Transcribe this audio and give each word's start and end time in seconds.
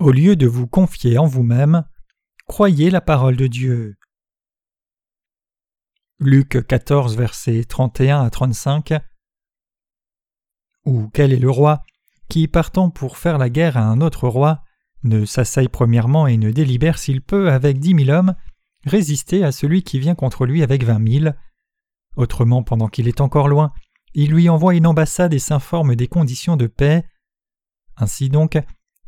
Au 0.00 0.12
lieu 0.12 0.36
de 0.36 0.46
vous 0.46 0.68
confier 0.68 1.18
en 1.18 1.26
vous-même, 1.26 1.84
croyez 2.46 2.88
la 2.88 3.00
parole 3.00 3.36
de 3.36 3.48
Dieu. 3.48 3.96
Luc 6.20 6.64
14, 6.64 7.16
versets 7.16 7.64
31 7.64 8.22
à 8.22 8.30
35 8.30 8.92
Ou 10.84 11.08
quel 11.12 11.32
est 11.32 11.40
le 11.40 11.50
roi 11.50 11.82
qui, 12.28 12.46
partant 12.46 12.90
pour 12.90 13.18
faire 13.18 13.38
la 13.38 13.50
guerre 13.50 13.76
à 13.76 13.82
un 13.82 14.00
autre 14.00 14.28
roi, 14.28 14.62
ne 15.02 15.24
s'asseye 15.24 15.68
premièrement 15.68 16.28
et 16.28 16.36
ne 16.36 16.52
délibère 16.52 16.98
s'il 16.98 17.20
peut, 17.20 17.50
avec 17.50 17.80
dix 17.80 17.94
mille 17.94 18.12
hommes, 18.12 18.36
résister 18.84 19.42
à 19.42 19.50
celui 19.50 19.82
qui 19.82 19.98
vient 19.98 20.14
contre 20.14 20.46
lui 20.46 20.62
avec 20.62 20.84
vingt 20.84 21.00
mille? 21.00 21.36
Autrement, 22.14 22.62
pendant 22.62 22.86
qu'il 22.86 23.08
est 23.08 23.20
encore 23.20 23.48
loin, 23.48 23.72
il 24.14 24.30
lui 24.30 24.48
envoie 24.48 24.76
une 24.76 24.86
ambassade 24.86 25.34
et 25.34 25.40
s'informe 25.40 25.96
des 25.96 26.06
conditions 26.06 26.56
de 26.56 26.68
paix. 26.68 27.04
Ainsi 27.96 28.28
donc, 28.28 28.58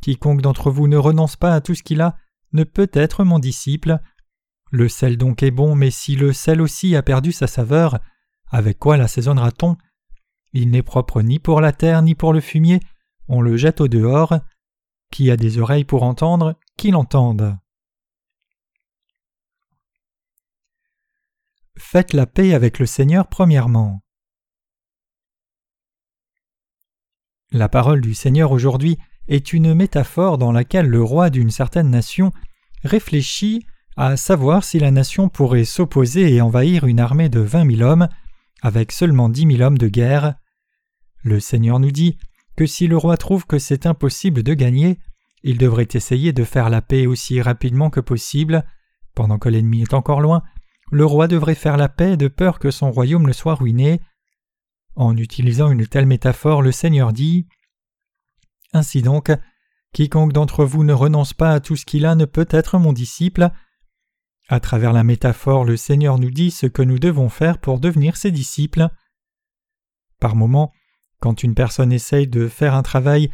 quiconque 0.01 0.41
d'entre 0.41 0.71
vous 0.71 0.87
ne 0.87 0.97
renonce 0.97 1.35
pas 1.35 1.53
à 1.53 1.61
tout 1.61 1.75
ce 1.75 1.83
qu'il 1.83 2.01
a 2.01 2.17
ne 2.53 2.63
peut 2.63 2.89
être 2.93 3.23
mon 3.23 3.39
disciple. 3.39 3.99
Le 4.71 4.89
sel 4.89 5.17
donc 5.17 5.43
est 5.43 5.51
bon, 5.51 5.75
mais 5.75 5.91
si 5.91 6.15
le 6.15 6.33
sel 6.33 6.61
aussi 6.61 6.95
a 6.95 7.03
perdu 7.03 7.31
sa 7.31 7.47
saveur, 7.47 7.99
avec 8.49 8.79
quoi 8.79 8.97
l'assaisonnera-t-on? 8.97 9.77
Il 10.53 10.71
n'est 10.71 10.83
propre 10.83 11.21
ni 11.21 11.39
pour 11.39 11.61
la 11.61 11.71
terre 11.71 12.01
ni 12.01 12.15
pour 12.15 12.33
le 12.33 12.41
fumier, 12.41 12.79
on 13.27 13.41
le 13.41 13.55
jette 13.55 13.79
au 13.79 13.87
dehors. 13.87 14.39
Qui 15.09 15.29
a 15.29 15.35
des 15.35 15.57
oreilles 15.57 15.83
pour 15.83 16.03
entendre, 16.03 16.57
qu'il 16.77 16.95
entende. 16.95 17.57
Faites 21.77 22.13
la 22.13 22.25
paix 22.25 22.53
avec 22.53 22.79
le 22.79 22.85
Seigneur 22.85 23.27
premièrement. 23.27 24.01
La 27.51 27.67
parole 27.67 27.99
du 27.99 28.13
Seigneur 28.13 28.53
aujourd'hui 28.53 28.97
est 29.31 29.53
une 29.53 29.73
métaphore 29.73 30.37
dans 30.37 30.51
laquelle 30.51 30.87
le 30.87 31.01
roi 31.01 31.29
d'une 31.29 31.51
certaine 31.51 31.89
nation 31.89 32.33
réfléchit 32.83 33.65
à 33.95 34.17
savoir 34.17 34.63
si 34.63 34.77
la 34.77 34.91
nation 34.91 35.29
pourrait 35.29 35.63
s'opposer 35.63 36.33
et 36.33 36.41
envahir 36.41 36.85
une 36.85 36.99
armée 36.99 37.29
de 37.29 37.39
vingt 37.39 37.63
mille 37.63 37.83
hommes 37.83 38.09
avec 38.61 38.91
seulement 38.91 39.29
dix 39.29 39.45
mille 39.45 39.63
hommes 39.63 39.77
de 39.77 39.87
guerre. 39.87 40.35
Le 41.23 41.39
Seigneur 41.39 41.79
nous 41.79 41.91
dit 41.91 42.17
que 42.57 42.65
si 42.65 42.87
le 42.87 42.97
roi 42.97 43.15
trouve 43.15 43.45
que 43.45 43.57
c'est 43.57 43.85
impossible 43.85 44.43
de 44.43 44.53
gagner, 44.53 44.99
il 45.43 45.57
devrait 45.57 45.87
essayer 45.93 46.33
de 46.33 46.43
faire 46.43 46.69
la 46.69 46.81
paix 46.81 47.05
aussi 47.05 47.41
rapidement 47.41 47.89
que 47.89 48.01
possible. 48.01 48.65
Pendant 49.15 49.39
que 49.39 49.49
l'ennemi 49.49 49.81
est 49.81 49.93
encore 49.93 50.19
loin, 50.19 50.43
le 50.91 51.05
roi 51.05 51.29
devrait 51.29 51.55
faire 51.55 51.77
la 51.77 51.87
paix 51.87 52.17
de 52.17 52.27
peur 52.27 52.59
que 52.59 52.69
son 52.69 52.91
royaume 52.91 53.25
ne 53.25 53.33
soit 53.33 53.55
ruiné. 53.55 54.01
En 54.95 55.15
utilisant 55.15 55.71
une 55.71 55.87
telle 55.87 56.05
métaphore, 56.05 56.61
le 56.61 56.73
Seigneur 56.73 57.13
dit 57.13 57.47
Ainsi 58.73 59.01
donc, 59.01 59.31
quiconque 59.93 60.33
d'entre 60.33 60.65
vous 60.65 60.83
ne 60.83 60.93
renonce 60.93 61.33
pas 61.33 61.53
à 61.53 61.59
tout 61.59 61.75
ce 61.75 61.85
qu'il 61.85 62.05
a 62.05 62.15
ne 62.15 62.25
peut 62.25 62.47
être 62.49 62.77
mon 62.77 62.93
disciple. 62.93 63.49
À 64.47 64.59
travers 64.59 64.93
la 64.93 65.03
métaphore, 65.03 65.65
le 65.65 65.77
Seigneur 65.77 66.19
nous 66.19 66.31
dit 66.31 66.51
ce 66.51 66.67
que 66.67 66.81
nous 66.81 66.99
devons 66.99 67.29
faire 67.29 67.57
pour 67.57 67.79
devenir 67.79 68.17
ses 68.17 68.31
disciples. 68.31 68.87
Par 70.19 70.35
moments, 70.35 70.71
quand 71.19 71.43
une 71.43 71.55
personne 71.55 71.91
essaye 71.91 72.27
de 72.27 72.47
faire 72.47 72.73
un 72.73 72.83
travail, 72.83 73.29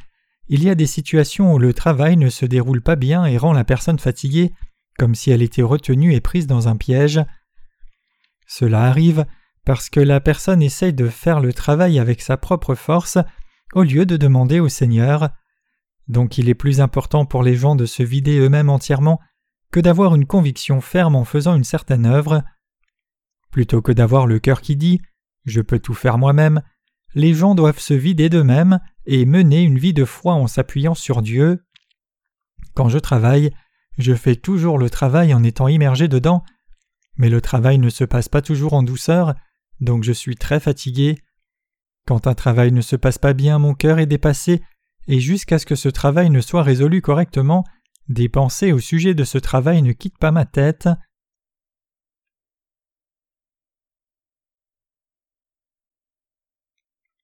il 0.49 0.63
y 0.63 0.69
a 0.69 0.75
des 0.75 0.87
situations 0.87 1.53
où 1.53 1.59
le 1.59 1.73
travail 1.73 2.17
ne 2.17 2.29
se 2.29 2.45
déroule 2.45 2.81
pas 2.81 2.95
bien 2.95 3.25
et 3.25 3.37
rend 3.37 3.53
la 3.53 3.63
personne 3.63 3.99
fatiguée, 3.99 4.53
comme 4.97 5.15
si 5.15 5.31
elle 5.31 5.41
était 5.41 5.61
retenue 5.61 6.13
et 6.13 6.21
prise 6.21 6.47
dans 6.47 6.67
un 6.67 6.77
piège. 6.77 7.21
Cela 8.47 8.83
arrive 8.83 9.25
parce 9.65 9.89
que 9.89 9.99
la 9.99 10.21
personne 10.21 10.61
essaye 10.61 10.93
de 10.93 11.09
faire 11.09 11.41
le 11.41 11.53
travail 11.53 11.99
avec 11.99 12.21
sa 12.21 12.37
propre 12.37 12.75
force 12.75 13.17
au 13.73 13.83
lieu 13.83 14.05
de 14.05 14.17
demander 14.17 14.59
au 14.59 14.69
Seigneur. 14.69 15.29
Donc 16.07 16.37
il 16.37 16.49
est 16.49 16.55
plus 16.55 16.81
important 16.81 17.25
pour 17.25 17.43
les 17.43 17.55
gens 17.55 17.75
de 17.75 17.85
se 17.85 18.03
vider 18.03 18.39
eux-mêmes 18.39 18.69
entièrement 18.69 19.19
que 19.71 19.79
d'avoir 19.79 20.15
une 20.15 20.25
conviction 20.25 20.81
ferme 20.81 21.15
en 21.15 21.25
faisant 21.25 21.55
une 21.55 21.63
certaine 21.63 22.05
œuvre. 22.05 22.43
Plutôt 23.51 23.81
que 23.81 23.91
d'avoir 23.91 24.27
le 24.27 24.39
cœur 24.39 24.61
qui 24.61 24.75
dit 24.75 25.01
Je 25.45 25.61
peux 25.61 25.79
tout 25.79 25.93
faire 25.93 26.17
moi-même, 26.17 26.61
les 27.13 27.33
gens 27.33 27.55
doivent 27.55 27.79
se 27.79 27.93
vider 27.93 28.29
d'eux-mêmes 28.29 28.79
et 29.05 29.25
mener 29.25 29.63
une 29.63 29.79
vie 29.79 29.93
de 29.93 30.05
foi 30.05 30.33
en 30.33 30.47
s'appuyant 30.47 30.93
sur 30.93 31.21
Dieu. 31.21 31.65
Quand 32.73 32.89
je 32.89 32.99
travaille, 32.99 33.51
je 33.97 34.13
fais 34.13 34.35
toujours 34.35 34.77
le 34.77 34.89
travail 34.89 35.33
en 35.33 35.43
étant 35.43 35.67
immergé 35.67 36.07
dedans, 36.07 36.43
mais 37.17 37.29
le 37.29 37.41
travail 37.41 37.79
ne 37.79 37.89
se 37.89 38.03
passe 38.03 38.29
pas 38.29 38.41
toujours 38.41 38.73
en 38.73 38.83
douceur, 38.83 39.33
donc 39.79 40.03
je 40.03 40.11
suis 40.11 40.35
très 40.35 40.59
fatigué. 40.59 41.17
Quand 42.07 42.25
un 42.25 42.35
travail 42.35 42.71
ne 42.71 42.79
se 42.79 42.95
passe 42.95 43.17
pas 43.17 43.33
bien, 43.33 43.59
mon 43.59 43.73
cœur 43.73 43.99
est 43.99 44.05
dépassé, 44.05 44.63
et 45.07 45.19
jusqu'à 45.19 45.59
ce 45.59 45.65
que 45.65 45.75
ce 45.75 45.89
travail 45.89 46.29
ne 46.29 46.39
soit 46.39 46.63
résolu 46.63 47.01
correctement, 47.01 47.65
des 48.07 48.29
pensées 48.29 48.71
au 48.71 48.79
sujet 48.79 49.13
de 49.13 49.25
ce 49.25 49.37
travail 49.37 49.81
ne 49.81 49.91
quittent 49.91 50.17
pas 50.17 50.31
ma 50.31 50.45
tête. 50.45 50.87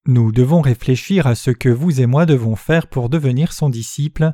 Nous 0.05 0.33
devons 0.33 0.59
réfléchir 0.59 1.27
à 1.27 1.35
ce 1.35 1.49
que 1.49 1.69
vous 1.69 2.01
et 2.01 2.05
moi 2.05 2.25
devons 2.25 2.57
faire 2.57 2.87
pour 2.87 3.07
devenir 3.07 3.53
son 3.53 3.69
disciple. 3.69 4.33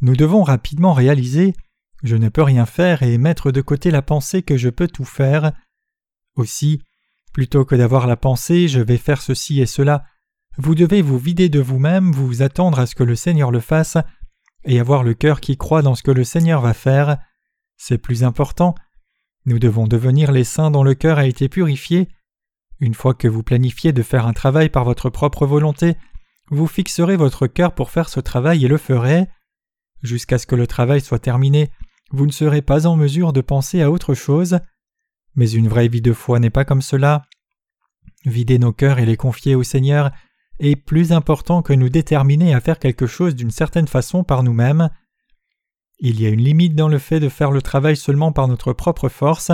Nous 0.00 0.16
devons 0.16 0.44
rapidement 0.44 0.94
réaliser 0.94 1.52
je 2.02 2.16
ne 2.16 2.28
peux 2.28 2.42
rien 2.42 2.66
faire 2.66 3.02
et 3.02 3.18
mettre 3.18 3.50
de 3.50 3.60
côté 3.60 3.90
la 3.90 4.02
pensée 4.02 4.42
que 4.42 4.56
je 4.56 4.68
peux 4.68 4.88
tout 4.88 5.04
faire. 5.04 5.52
Aussi, 6.36 6.82
plutôt 7.32 7.64
que 7.64 7.74
d'avoir 7.74 8.06
la 8.06 8.16
pensée 8.16 8.68
je 8.68 8.80
vais 8.80 8.98
faire 8.98 9.22
ceci 9.22 9.60
et 9.60 9.66
cela, 9.66 10.04
vous 10.56 10.74
devez 10.74 11.02
vous 11.02 11.18
vider 11.18 11.48
de 11.48 11.60
vous-même, 11.60 12.10
vous 12.10 12.42
attendre 12.42 12.80
à 12.80 12.86
ce 12.86 12.94
que 12.94 13.04
le 13.04 13.14
Seigneur 13.14 13.50
le 13.50 13.60
fasse, 13.60 13.96
et 14.64 14.80
avoir 14.80 15.04
le 15.04 15.14
cœur 15.14 15.40
qui 15.40 15.56
croit 15.56 15.82
dans 15.82 15.94
ce 15.94 16.02
que 16.02 16.10
le 16.10 16.24
Seigneur 16.24 16.60
va 16.60 16.74
faire. 16.74 17.18
C'est 17.76 17.98
plus 17.98 18.24
important. 18.24 18.74
Nous 19.46 19.60
devons 19.60 19.86
devenir 19.86 20.32
les 20.32 20.44
saints 20.44 20.70
dont 20.70 20.82
le 20.82 20.94
cœur 20.94 21.18
a 21.18 21.26
été 21.26 21.48
purifié. 21.48 22.08
Une 22.80 22.94
fois 22.94 23.14
que 23.14 23.28
vous 23.28 23.42
planifiez 23.42 23.92
de 23.92 24.02
faire 24.02 24.26
un 24.26 24.32
travail 24.32 24.68
par 24.68 24.84
votre 24.84 25.10
propre 25.10 25.46
volonté, 25.46 25.96
vous 26.50 26.66
fixerez 26.66 27.16
votre 27.16 27.46
cœur 27.46 27.74
pour 27.74 27.90
faire 27.90 28.08
ce 28.08 28.20
travail 28.20 28.64
et 28.64 28.68
le 28.68 28.78
ferez. 28.78 29.26
Jusqu'à 30.02 30.38
ce 30.38 30.46
que 30.46 30.56
le 30.56 30.66
travail 30.66 31.00
soit 31.00 31.18
terminé, 31.18 31.70
vous 32.10 32.26
ne 32.26 32.32
serez 32.32 32.62
pas 32.62 32.86
en 32.86 32.96
mesure 32.96 33.32
de 33.32 33.40
penser 33.40 33.82
à 33.82 33.90
autre 33.90 34.14
chose. 34.14 34.58
Mais 35.34 35.50
une 35.50 35.68
vraie 35.68 35.88
vie 35.88 36.02
de 36.02 36.12
foi 36.12 36.38
n'est 36.38 36.50
pas 36.50 36.64
comme 36.64 36.82
cela. 36.82 37.22
Vider 38.24 38.58
nos 38.58 38.72
cœurs 38.72 38.98
et 38.98 39.06
les 39.06 39.16
confier 39.16 39.54
au 39.54 39.62
Seigneur 39.62 40.10
est 40.58 40.76
plus 40.76 41.12
important 41.12 41.62
que 41.62 41.72
nous 41.72 41.88
déterminer 41.88 42.54
à 42.54 42.60
faire 42.60 42.78
quelque 42.78 43.06
chose 43.06 43.34
d'une 43.34 43.50
certaine 43.50 43.86
façon 43.86 44.24
par 44.24 44.42
nous-mêmes. 44.42 44.90
Il 46.00 46.20
y 46.20 46.26
a 46.26 46.30
une 46.30 46.42
limite 46.42 46.74
dans 46.74 46.88
le 46.88 46.98
fait 46.98 47.20
de 47.20 47.28
faire 47.28 47.50
le 47.50 47.62
travail 47.62 47.96
seulement 47.96 48.32
par 48.32 48.48
notre 48.48 48.72
propre 48.72 49.08
force. 49.08 49.52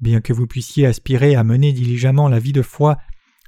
Bien 0.00 0.20
que 0.20 0.32
vous 0.32 0.46
puissiez 0.46 0.86
aspirer 0.86 1.34
à 1.34 1.44
mener 1.44 1.72
diligemment 1.72 2.28
la 2.28 2.38
vie 2.38 2.52
de 2.52 2.62
foi, 2.62 2.98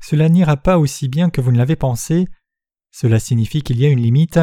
cela 0.00 0.28
n'ira 0.28 0.56
pas 0.56 0.78
aussi 0.78 1.08
bien 1.08 1.28
que 1.28 1.41
vous 1.41 1.53
ne 1.53 1.58
l'avez 1.58 1.76
pensé. 1.76 2.26
Cela 2.91 3.19
signifie 3.19 3.62
qu'il 3.62 3.78
y 3.78 3.84
a 3.84 3.91
une 3.91 4.00
limite. 4.00 4.41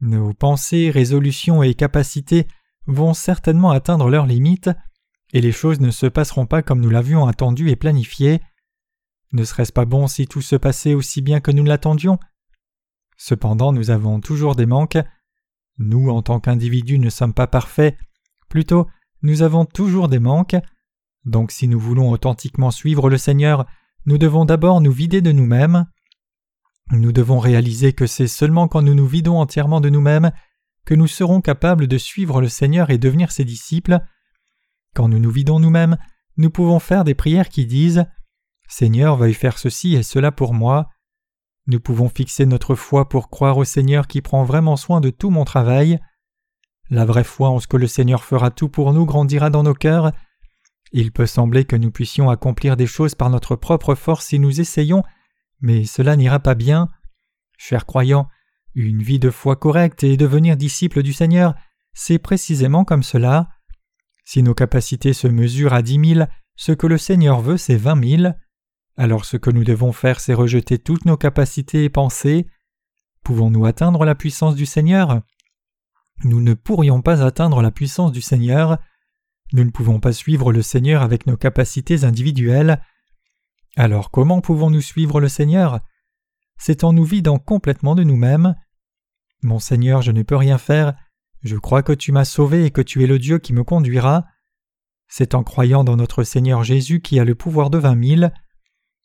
Nos 0.00 0.34
pensées, 0.34 0.90
résolutions 0.90 1.62
et 1.62 1.74
capacités 1.74 2.46
vont 2.86 3.14
certainement 3.14 3.70
atteindre 3.70 4.10
leurs 4.10 4.26
limites, 4.26 4.70
et 5.32 5.40
les 5.40 5.52
choses 5.52 5.80
ne 5.80 5.90
se 5.90 6.06
passeront 6.06 6.46
pas 6.46 6.62
comme 6.62 6.80
nous 6.80 6.90
l'avions 6.90 7.26
attendu 7.26 7.70
et 7.70 7.76
planifié. 7.76 8.40
Ne 9.32 9.44
serait-ce 9.44 9.72
pas 9.72 9.84
bon 9.84 10.06
si 10.06 10.26
tout 10.26 10.42
se 10.42 10.56
passait 10.56 10.94
aussi 10.94 11.22
bien 11.22 11.40
que 11.40 11.50
nous 11.50 11.64
l'attendions? 11.64 12.18
Cependant, 13.16 13.72
nous 13.72 13.90
avons 13.90 14.20
toujours 14.20 14.54
des 14.54 14.66
manques, 14.66 14.98
nous, 15.78 16.08
en 16.10 16.22
tant 16.22 16.38
qu'individus, 16.38 16.98
ne 16.98 17.10
sommes 17.10 17.34
pas 17.34 17.46
parfaits, 17.46 17.96
plutôt 18.48 18.88
nous 19.22 19.42
avons 19.42 19.64
toujours 19.64 20.08
des 20.08 20.18
manques, 20.18 20.56
donc 21.24 21.50
si 21.50 21.66
nous 21.66 21.80
voulons 21.80 22.10
authentiquement 22.10 22.70
suivre 22.70 23.08
le 23.08 23.16
Seigneur, 23.16 23.66
nous 24.06 24.18
devons 24.18 24.44
d'abord 24.44 24.80
nous 24.80 24.92
vider 24.92 25.22
de 25.22 25.32
nous-mêmes. 25.32 25.86
Nous 26.90 27.12
devons 27.12 27.38
réaliser 27.38 27.92
que 27.92 28.06
c'est 28.06 28.28
seulement 28.28 28.68
quand 28.68 28.82
nous 28.82 28.94
nous 28.94 29.06
vidons 29.06 29.40
entièrement 29.40 29.80
de 29.80 29.88
nous-mêmes 29.88 30.32
que 30.84 30.94
nous 30.94 31.06
serons 31.06 31.40
capables 31.40 31.86
de 31.86 31.98
suivre 31.98 32.40
le 32.40 32.48
Seigneur 32.48 32.90
et 32.90 32.98
devenir 32.98 33.32
ses 33.32 33.44
disciples. 33.44 34.00
Quand 34.94 35.08
nous 35.08 35.18
nous 35.18 35.30
vidons 35.30 35.58
nous-mêmes, 35.58 35.96
nous 36.36 36.50
pouvons 36.50 36.78
faire 36.78 37.04
des 37.04 37.14
prières 37.14 37.48
qui 37.48 37.66
disent 37.66 38.04
Seigneur, 38.68 39.16
veuille 39.16 39.34
faire 39.34 39.58
ceci 39.58 39.94
et 39.94 40.02
cela 40.02 40.30
pour 40.30 40.52
moi. 40.52 40.90
Nous 41.66 41.80
pouvons 41.80 42.08
fixer 42.08 42.44
notre 42.44 42.74
foi 42.74 43.08
pour 43.08 43.30
croire 43.30 43.56
au 43.56 43.64
Seigneur 43.64 44.06
qui 44.06 44.20
prend 44.20 44.44
vraiment 44.44 44.76
soin 44.76 45.00
de 45.00 45.10
tout 45.10 45.30
mon 45.30 45.44
travail. 45.44 45.98
La 46.90 47.06
vraie 47.06 47.24
foi 47.24 47.48
en 47.48 47.60
ce 47.60 47.66
que 47.66 47.78
le 47.78 47.86
Seigneur 47.86 48.22
fera 48.22 48.50
tout 48.50 48.68
pour 48.68 48.92
nous 48.92 49.06
grandira 49.06 49.48
dans 49.48 49.62
nos 49.62 49.74
cœurs. 49.74 50.12
Il 50.92 51.12
peut 51.12 51.26
sembler 51.26 51.64
que 51.64 51.76
nous 51.76 51.90
puissions 51.90 52.28
accomplir 52.28 52.76
des 52.76 52.86
choses 52.86 53.14
par 53.14 53.30
notre 53.30 53.56
propre 53.56 53.94
force 53.94 54.26
si 54.26 54.38
nous 54.38 54.60
essayons, 54.60 55.02
mais 55.64 55.86
cela 55.86 56.14
n'ira 56.14 56.40
pas 56.40 56.54
bien. 56.54 56.90
Chers 57.56 57.86
croyants, 57.86 58.28
une 58.74 59.02
vie 59.02 59.18
de 59.18 59.30
foi 59.30 59.56
correcte 59.56 60.04
et 60.04 60.18
devenir 60.18 60.58
disciple 60.58 61.02
du 61.02 61.14
Seigneur, 61.14 61.54
c'est 61.94 62.18
précisément 62.18 62.84
comme 62.84 63.02
cela. 63.02 63.48
Si 64.26 64.42
nos 64.42 64.52
capacités 64.52 65.14
se 65.14 65.26
mesurent 65.26 65.72
à 65.72 65.80
dix 65.80 65.98
mille, 65.98 66.28
ce 66.54 66.72
que 66.72 66.86
le 66.86 66.98
Seigneur 66.98 67.40
veut, 67.40 67.56
c'est 67.56 67.78
vingt 67.78 67.96
mille. 67.96 68.38
alors 68.98 69.24
ce 69.24 69.38
que 69.38 69.48
nous 69.48 69.64
devons 69.64 69.92
faire 69.92 70.20
c'est 70.20 70.34
rejeter 70.34 70.78
toutes 70.78 71.06
nos 71.06 71.16
capacités 71.16 71.84
et 71.84 71.88
pensées. 71.88 72.46
Pouvons-nous 73.22 73.64
atteindre 73.64 74.04
la 74.04 74.14
puissance 74.14 74.56
du 74.56 74.66
Seigneur? 74.66 75.22
Nous 76.24 76.42
ne 76.42 76.52
pourrions 76.52 77.00
pas 77.00 77.24
atteindre 77.24 77.62
la 77.62 77.70
puissance 77.70 78.12
du 78.12 78.20
Seigneur. 78.20 78.76
Nous 79.54 79.64
ne 79.64 79.70
pouvons 79.70 79.98
pas 79.98 80.12
suivre 80.12 80.52
le 80.52 80.60
Seigneur 80.60 81.00
avec 81.00 81.26
nos 81.26 81.38
capacités 81.38 82.04
individuelles. 82.04 82.82
Alors 83.76 84.10
comment 84.10 84.40
pouvons-nous 84.40 84.80
suivre 84.80 85.20
le 85.20 85.28
Seigneur? 85.28 85.80
C'est 86.56 86.84
en 86.84 86.92
nous 86.92 87.04
vidant 87.04 87.38
complètement 87.38 87.94
de 87.94 88.04
nous-mêmes. 88.04 88.54
Mon 89.42 89.58
Seigneur, 89.58 90.00
je 90.00 90.12
ne 90.12 90.22
peux 90.22 90.36
rien 90.36 90.58
faire, 90.58 90.94
je 91.42 91.56
crois 91.56 91.82
que 91.82 91.92
tu 91.92 92.12
m'as 92.12 92.24
sauvé 92.24 92.64
et 92.64 92.70
que 92.70 92.80
tu 92.80 93.02
es 93.02 93.06
le 93.06 93.18
Dieu 93.18 93.38
qui 93.38 93.52
me 93.52 93.64
conduira. 93.64 94.26
C'est 95.08 95.34
en 95.34 95.42
croyant 95.42 95.84
dans 95.84 95.96
notre 95.96 96.22
Seigneur 96.22 96.64
Jésus 96.64 97.00
qui 97.00 97.18
a 97.18 97.24
le 97.24 97.34
pouvoir 97.34 97.68
de 97.68 97.78
vingt 97.78 97.96
mille. 97.96 98.32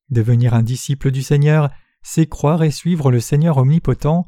Devenir 0.10 0.54
un 0.54 0.64
disciple 0.64 1.12
du 1.12 1.24
Seigneur, 1.24 1.70
c'est 2.02 2.28
croire 2.28 2.64
et 2.64 2.72
suivre 2.72 3.12
le 3.12 3.20
Seigneur 3.20 3.58
omnipotent. 3.58 4.28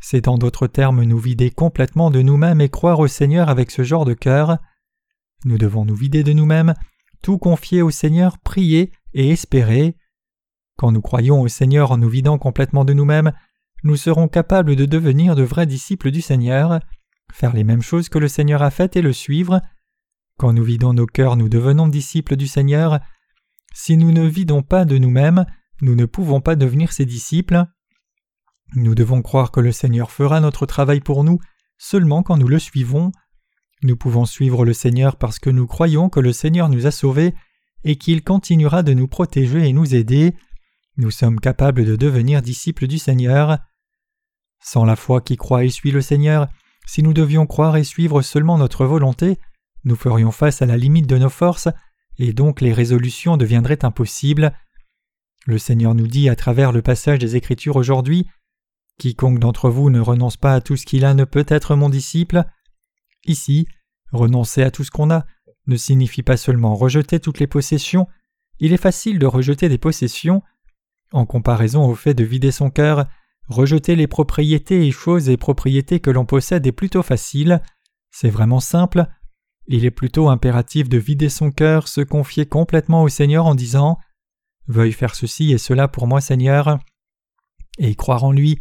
C'est 0.00 0.28
en 0.28 0.38
d'autres 0.38 0.66
termes 0.66 1.02
nous 1.04 1.18
vider 1.18 1.50
complètement 1.50 2.10
de 2.10 2.20
nous-mêmes 2.20 2.60
et 2.60 2.68
croire 2.68 2.98
au 2.98 3.08
Seigneur 3.08 3.48
avec 3.48 3.70
ce 3.70 3.82
genre 3.82 4.04
de 4.04 4.14
cœur. 4.14 4.58
Nous 5.44 5.56
devons 5.56 5.84
nous 5.84 5.96
vider 5.96 6.22
de 6.24 6.32
nous-mêmes, 6.32 6.74
tout 7.22 7.38
confier 7.38 7.80
au 7.80 7.90
Seigneur, 7.90 8.38
prier 8.38 8.92
et 9.18 9.30
espérer. 9.30 9.96
Quand 10.76 10.92
nous 10.92 11.02
croyons 11.02 11.40
au 11.40 11.48
Seigneur 11.48 11.90
en 11.90 11.98
nous 11.98 12.08
vidant 12.08 12.38
complètement 12.38 12.84
de 12.84 12.92
nous-mêmes, 12.92 13.32
nous 13.82 13.96
serons 13.96 14.28
capables 14.28 14.76
de 14.76 14.86
devenir 14.86 15.34
de 15.34 15.42
vrais 15.42 15.66
disciples 15.66 16.12
du 16.12 16.20
Seigneur, 16.20 16.78
faire 17.32 17.52
les 17.52 17.64
mêmes 17.64 17.82
choses 17.82 18.08
que 18.08 18.18
le 18.18 18.28
Seigneur 18.28 18.62
a 18.62 18.70
faites 18.70 18.96
et 18.96 19.02
le 19.02 19.12
suivre. 19.12 19.60
Quand 20.38 20.52
nous 20.52 20.62
vidons 20.62 20.92
nos 20.92 21.06
cœurs, 21.06 21.36
nous 21.36 21.48
devenons 21.48 21.88
disciples 21.88 22.36
du 22.36 22.46
Seigneur. 22.46 23.00
Si 23.74 23.96
nous 23.96 24.12
ne 24.12 24.24
vidons 24.24 24.62
pas 24.62 24.84
de 24.84 24.98
nous-mêmes, 24.98 25.44
nous 25.82 25.96
ne 25.96 26.06
pouvons 26.06 26.40
pas 26.40 26.54
devenir 26.54 26.92
ses 26.92 27.04
disciples. 27.04 27.64
Nous 28.76 28.94
devons 28.94 29.20
croire 29.20 29.50
que 29.50 29.60
le 29.60 29.72
Seigneur 29.72 30.12
fera 30.12 30.40
notre 30.40 30.64
travail 30.64 31.00
pour 31.00 31.24
nous 31.24 31.40
seulement 31.76 32.22
quand 32.22 32.36
nous 32.36 32.48
le 32.48 32.60
suivons. 32.60 33.10
Nous 33.82 33.96
pouvons 33.96 34.26
suivre 34.26 34.64
le 34.64 34.74
Seigneur 34.74 35.16
parce 35.16 35.40
que 35.40 35.50
nous 35.50 35.66
croyons 35.66 36.08
que 36.08 36.20
le 36.20 36.32
Seigneur 36.32 36.68
nous 36.68 36.86
a 36.86 36.92
sauvés 36.92 37.34
et 37.84 37.96
qu'il 37.96 38.22
continuera 38.22 38.82
de 38.82 38.92
nous 38.92 39.08
protéger 39.08 39.68
et 39.68 39.72
nous 39.72 39.94
aider. 39.94 40.34
Nous 40.96 41.10
sommes 41.10 41.40
capables 41.40 41.84
de 41.84 41.96
devenir 41.96 42.42
disciples 42.42 42.86
du 42.86 42.98
Seigneur. 42.98 43.58
Sans 44.60 44.84
la 44.84 44.96
foi 44.96 45.20
qui 45.20 45.36
croit 45.36 45.64
et 45.64 45.70
suit 45.70 45.92
le 45.92 46.02
Seigneur, 46.02 46.48
si 46.86 47.02
nous 47.02 47.12
devions 47.12 47.46
croire 47.46 47.76
et 47.76 47.84
suivre 47.84 48.22
seulement 48.22 48.58
notre 48.58 48.84
volonté, 48.84 49.38
nous 49.84 49.96
ferions 49.96 50.32
face 50.32 50.62
à 50.62 50.66
la 50.66 50.76
limite 50.76 51.06
de 51.06 51.18
nos 51.18 51.28
forces, 51.28 51.68
et 52.18 52.32
donc 52.32 52.60
les 52.60 52.72
résolutions 52.72 53.36
deviendraient 53.36 53.84
impossibles. 53.84 54.52
Le 55.46 55.58
Seigneur 55.58 55.94
nous 55.94 56.08
dit 56.08 56.28
à 56.28 56.36
travers 56.36 56.72
le 56.72 56.82
passage 56.82 57.18
des 57.18 57.36
Écritures 57.36 57.76
aujourd'hui 57.76 58.26
Quiconque 58.98 59.38
d'entre 59.38 59.70
vous 59.70 59.90
ne 59.90 60.00
renonce 60.00 60.36
pas 60.36 60.54
à 60.54 60.60
tout 60.60 60.76
ce 60.76 60.84
qu'il 60.84 61.04
a 61.04 61.14
ne 61.14 61.24
peut 61.24 61.46
être 61.48 61.76
mon 61.76 61.88
disciple. 61.88 62.44
Ici, 63.24 63.68
renoncer 64.10 64.62
à 64.62 64.70
tout 64.70 64.82
ce 64.82 64.90
qu'on 64.90 65.10
a, 65.10 65.24
ne 65.68 65.76
signifie 65.76 66.22
pas 66.22 66.36
seulement 66.36 66.74
rejeter 66.74 67.20
toutes 67.20 67.38
les 67.38 67.46
possessions, 67.46 68.08
il 68.60 68.72
est 68.72 68.78
facile 68.78 69.18
de 69.18 69.26
rejeter 69.26 69.68
des 69.68 69.78
possessions. 69.78 70.42
En 71.12 71.26
comparaison 71.26 71.86
au 71.86 71.94
fait 71.94 72.14
de 72.14 72.24
vider 72.24 72.50
son 72.50 72.70
cœur, 72.70 73.06
rejeter 73.48 73.96
les 73.96 74.06
propriétés 74.06 74.86
et 74.86 74.90
choses 74.90 75.28
et 75.28 75.36
propriétés 75.36 76.00
que 76.00 76.10
l'on 76.10 76.26
possède 76.26 76.66
est 76.66 76.72
plutôt 76.72 77.02
facile. 77.02 77.62
C'est 78.10 78.30
vraiment 78.30 78.60
simple. 78.60 79.06
Il 79.66 79.84
est 79.84 79.90
plutôt 79.90 80.28
impératif 80.28 80.88
de 80.88 80.98
vider 80.98 81.28
son 81.28 81.50
cœur, 81.50 81.88
se 81.88 82.00
confier 82.00 82.46
complètement 82.46 83.02
au 83.02 83.08
Seigneur 83.08 83.46
en 83.46 83.54
disant 83.54 83.98
Veuille 84.66 84.92
faire 84.92 85.14
ceci 85.14 85.52
et 85.52 85.58
cela 85.58 85.88
pour 85.88 86.06
moi, 86.06 86.20
Seigneur, 86.20 86.78
et 87.78 87.94
croire 87.94 88.24
en 88.24 88.32
lui, 88.32 88.58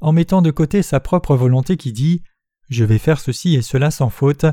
en 0.00 0.12
mettant 0.12 0.42
de 0.42 0.50
côté 0.50 0.82
sa 0.82 1.00
propre 1.00 1.34
volonté 1.34 1.76
qui 1.76 1.92
dit 1.92 2.22
Je 2.68 2.84
vais 2.84 2.98
faire 2.98 3.18
ceci 3.18 3.54
et 3.54 3.62
cela 3.62 3.90
sans 3.90 4.10
faute. 4.10 4.46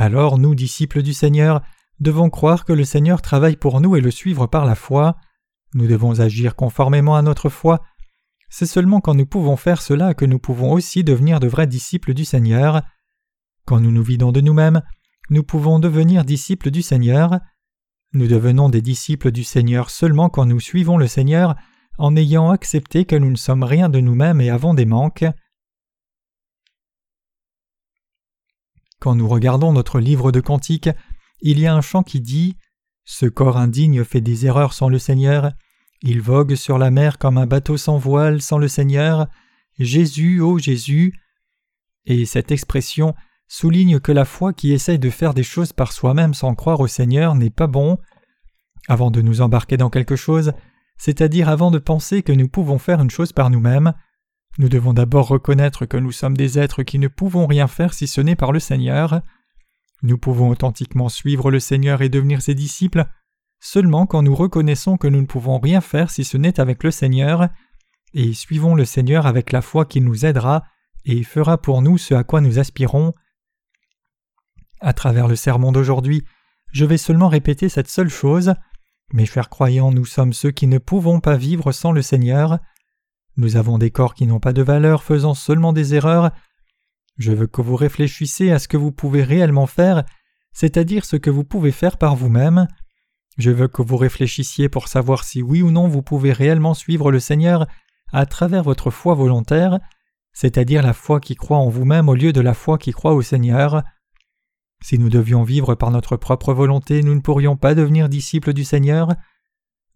Alors 0.00 0.38
nous, 0.38 0.54
disciples 0.54 1.02
du 1.02 1.12
Seigneur, 1.12 1.60
devons 2.00 2.30
croire 2.30 2.64
que 2.64 2.72
le 2.72 2.84
Seigneur 2.84 3.20
travaille 3.20 3.56
pour 3.56 3.82
nous 3.82 3.96
et 3.96 4.00
le 4.00 4.10
suivre 4.10 4.46
par 4.46 4.64
la 4.64 4.74
foi. 4.74 5.18
Nous 5.74 5.86
devons 5.86 6.20
agir 6.20 6.56
conformément 6.56 7.16
à 7.16 7.22
notre 7.22 7.50
foi. 7.50 7.82
C'est 8.48 8.64
seulement 8.64 9.02
quand 9.02 9.14
nous 9.14 9.26
pouvons 9.26 9.56
faire 9.56 9.82
cela 9.82 10.14
que 10.14 10.24
nous 10.24 10.38
pouvons 10.38 10.72
aussi 10.72 11.04
devenir 11.04 11.38
de 11.38 11.48
vrais 11.48 11.66
disciples 11.66 12.14
du 12.14 12.24
Seigneur. 12.24 12.80
Quand 13.66 13.78
nous 13.78 13.92
nous 13.92 14.02
vidons 14.02 14.32
de 14.32 14.40
nous-mêmes, 14.40 14.80
nous 15.28 15.42
pouvons 15.42 15.78
devenir 15.78 16.24
disciples 16.24 16.70
du 16.70 16.80
Seigneur. 16.80 17.38
Nous 18.14 18.26
devenons 18.26 18.70
des 18.70 18.80
disciples 18.80 19.30
du 19.30 19.44
Seigneur 19.44 19.90
seulement 19.90 20.30
quand 20.30 20.46
nous 20.46 20.60
suivons 20.60 20.96
le 20.96 21.08
Seigneur 21.08 21.56
en 21.98 22.16
ayant 22.16 22.48
accepté 22.48 23.04
que 23.04 23.16
nous 23.16 23.30
ne 23.30 23.36
sommes 23.36 23.64
rien 23.64 23.90
de 23.90 24.00
nous-mêmes 24.00 24.40
et 24.40 24.48
avons 24.48 24.72
des 24.72 24.86
manques. 24.86 25.26
Quand 29.00 29.14
nous 29.14 29.28
regardons 29.28 29.72
notre 29.72 29.98
livre 29.98 30.30
de 30.30 30.40
cantiques, 30.40 30.90
il 31.40 31.58
y 31.58 31.66
a 31.66 31.74
un 31.74 31.80
chant 31.80 32.02
qui 32.02 32.20
dit 32.20 32.56
Ce 33.04 33.26
corps 33.26 33.56
indigne 33.56 34.04
fait 34.04 34.20
des 34.20 34.46
erreurs 34.46 34.74
sans 34.74 34.88
le 34.88 34.98
Seigneur, 34.98 35.52
il 36.02 36.20
vogue 36.20 36.54
sur 36.54 36.78
la 36.78 36.90
mer 36.90 37.18
comme 37.18 37.36
un 37.36 37.46
bateau 37.46 37.76
sans 37.76 37.98
voile 37.98 38.40
sans 38.40 38.58
le 38.58 38.68
Seigneur, 38.68 39.26
Jésus, 39.78 40.40
ô 40.40 40.58
Jésus. 40.58 41.14
Et 42.06 42.24
cette 42.24 42.52
expression 42.52 43.14
souligne 43.48 44.00
que 44.00 44.12
la 44.12 44.24
foi 44.24 44.52
qui 44.52 44.72
essaye 44.72 44.98
de 44.98 45.10
faire 45.10 45.34
des 45.34 45.42
choses 45.42 45.72
par 45.72 45.92
soi-même 45.92 46.34
sans 46.34 46.54
croire 46.54 46.80
au 46.80 46.86
Seigneur 46.86 47.34
n'est 47.34 47.50
pas 47.50 47.66
bon. 47.66 47.98
Avant 48.88 49.10
de 49.10 49.20
nous 49.20 49.40
embarquer 49.40 49.76
dans 49.76 49.90
quelque 49.90 50.16
chose, 50.16 50.52
c'est-à-dire 50.96 51.48
avant 51.48 51.70
de 51.70 51.78
penser 51.78 52.22
que 52.22 52.32
nous 52.32 52.48
pouvons 52.48 52.78
faire 52.78 53.00
une 53.00 53.10
chose 53.10 53.32
par 53.32 53.50
nous-mêmes, 53.50 53.92
nous 54.60 54.68
devons 54.68 54.92
d'abord 54.92 55.26
reconnaître 55.28 55.86
que 55.86 55.96
nous 55.96 56.12
sommes 56.12 56.36
des 56.36 56.58
êtres 56.58 56.82
qui 56.82 56.98
ne 56.98 57.08
pouvons 57.08 57.46
rien 57.46 57.66
faire 57.66 57.94
si 57.94 58.06
ce 58.06 58.20
n'est 58.20 58.36
par 58.36 58.52
le 58.52 58.60
Seigneur. 58.60 59.22
Nous 60.02 60.18
pouvons 60.18 60.50
authentiquement 60.50 61.08
suivre 61.08 61.50
le 61.50 61.60
Seigneur 61.60 62.02
et 62.02 62.10
devenir 62.10 62.42
ses 62.42 62.54
disciples 62.54 63.06
seulement 63.58 64.04
quand 64.04 64.22
nous 64.22 64.34
reconnaissons 64.34 64.98
que 64.98 65.08
nous 65.08 65.22
ne 65.22 65.26
pouvons 65.26 65.58
rien 65.58 65.80
faire 65.80 66.10
si 66.10 66.24
ce 66.24 66.36
n'est 66.36 66.60
avec 66.60 66.84
le 66.84 66.90
Seigneur, 66.90 67.48
et 68.12 68.34
suivons 68.34 68.74
le 68.74 68.84
Seigneur 68.84 69.26
avec 69.26 69.50
la 69.50 69.62
foi 69.62 69.86
qui 69.86 70.02
nous 70.02 70.26
aidera 70.26 70.64
et 71.06 71.22
fera 71.22 71.56
pour 71.56 71.80
nous 71.80 71.96
ce 71.96 72.12
à 72.12 72.22
quoi 72.22 72.42
nous 72.42 72.58
aspirons. 72.58 73.14
À 74.82 74.92
travers 74.92 75.26
le 75.26 75.36
sermon 75.36 75.72
d'aujourd'hui, 75.72 76.22
je 76.70 76.84
vais 76.84 76.98
seulement 76.98 77.28
répéter 77.28 77.70
cette 77.70 77.88
seule 77.88 78.10
chose. 78.10 78.52
Mes 79.14 79.24
chers 79.24 79.48
croyants, 79.48 79.90
nous 79.90 80.04
sommes 80.04 80.34
ceux 80.34 80.50
qui 80.50 80.66
ne 80.66 80.76
pouvons 80.76 81.20
pas 81.20 81.36
vivre 81.36 81.72
sans 81.72 81.92
le 81.92 82.02
Seigneur. 82.02 82.58
Nous 83.40 83.56
avons 83.56 83.78
des 83.78 83.90
corps 83.90 84.12
qui 84.12 84.26
n'ont 84.26 84.38
pas 84.38 84.52
de 84.52 84.60
valeur, 84.60 85.02
faisant 85.02 85.32
seulement 85.32 85.72
des 85.72 85.94
erreurs. 85.94 86.30
Je 87.16 87.32
veux 87.32 87.46
que 87.46 87.62
vous 87.62 87.74
réfléchissiez 87.74 88.52
à 88.52 88.58
ce 88.58 88.68
que 88.68 88.76
vous 88.76 88.92
pouvez 88.92 89.22
réellement 89.22 89.66
faire, 89.66 90.04
c'est-à-dire 90.52 91.06
ce 91.06 91.16
que 91.16 91.30
vous 91.30 91.42
pouvez 91.42 91.72
faire 91.72 91.96
par 91.96 92.16
vous-même. 92.16 92.68
Je 93.38 93.50
veux 93.50 93.66
que 93.66 93.80
vous 93.80 93.96
réfléchissiez 93.96 94.68
pour 94.68 94.88
savoir 94.88 95.24
si 95.24 95.40
oui 95.40 95.62
ou 95.62 95.70
non 95.70 95.88
vous 95.88 96.02
pouvez 96.02 96.34
réellement 96.34 96.74
suivre 96.74 97.10
le 97.10 97.18
Seigneur 97.18 97.66
à 98.12 98.26
travers 98.26 98.62
votre 98.62 98.90
foi 98.90 99.14
volontaire, 99.14 99.78
c'est-à-dire 100.34 100.82
la 100.82 100.92
foi 100.92 101.18
qui 101.18 101.34
croit 101.34 101.56
en 101.56 101.70
vous-même 101.70 102.10
au 102.10 102.14
lieu 102.14 102.34
de 102.34 102.42
la 102.42 102.52
foi 102.52 102.76
qui 102.76 102.92
croit 102.92 103.14
au 103.14 103.22
Seigneur. 103.22 103.82
Si 104.84 104.98
nous 104.98 105.08
devions 105.08 105.44
vivre 105.44 105.74
par 105.76 105.90
notre 105.90 106.18
propre 106.18 106.52
volonté, 106.52 107.02
nous 107.02 107.14
ne 107.14 107.20
pourrions 107.20 107.56
pas 107.56 107.74
devenir 107.74 108.10
disciples 108.10 108.52
du 108.52 108.64
Seigneur. 108.64 109.14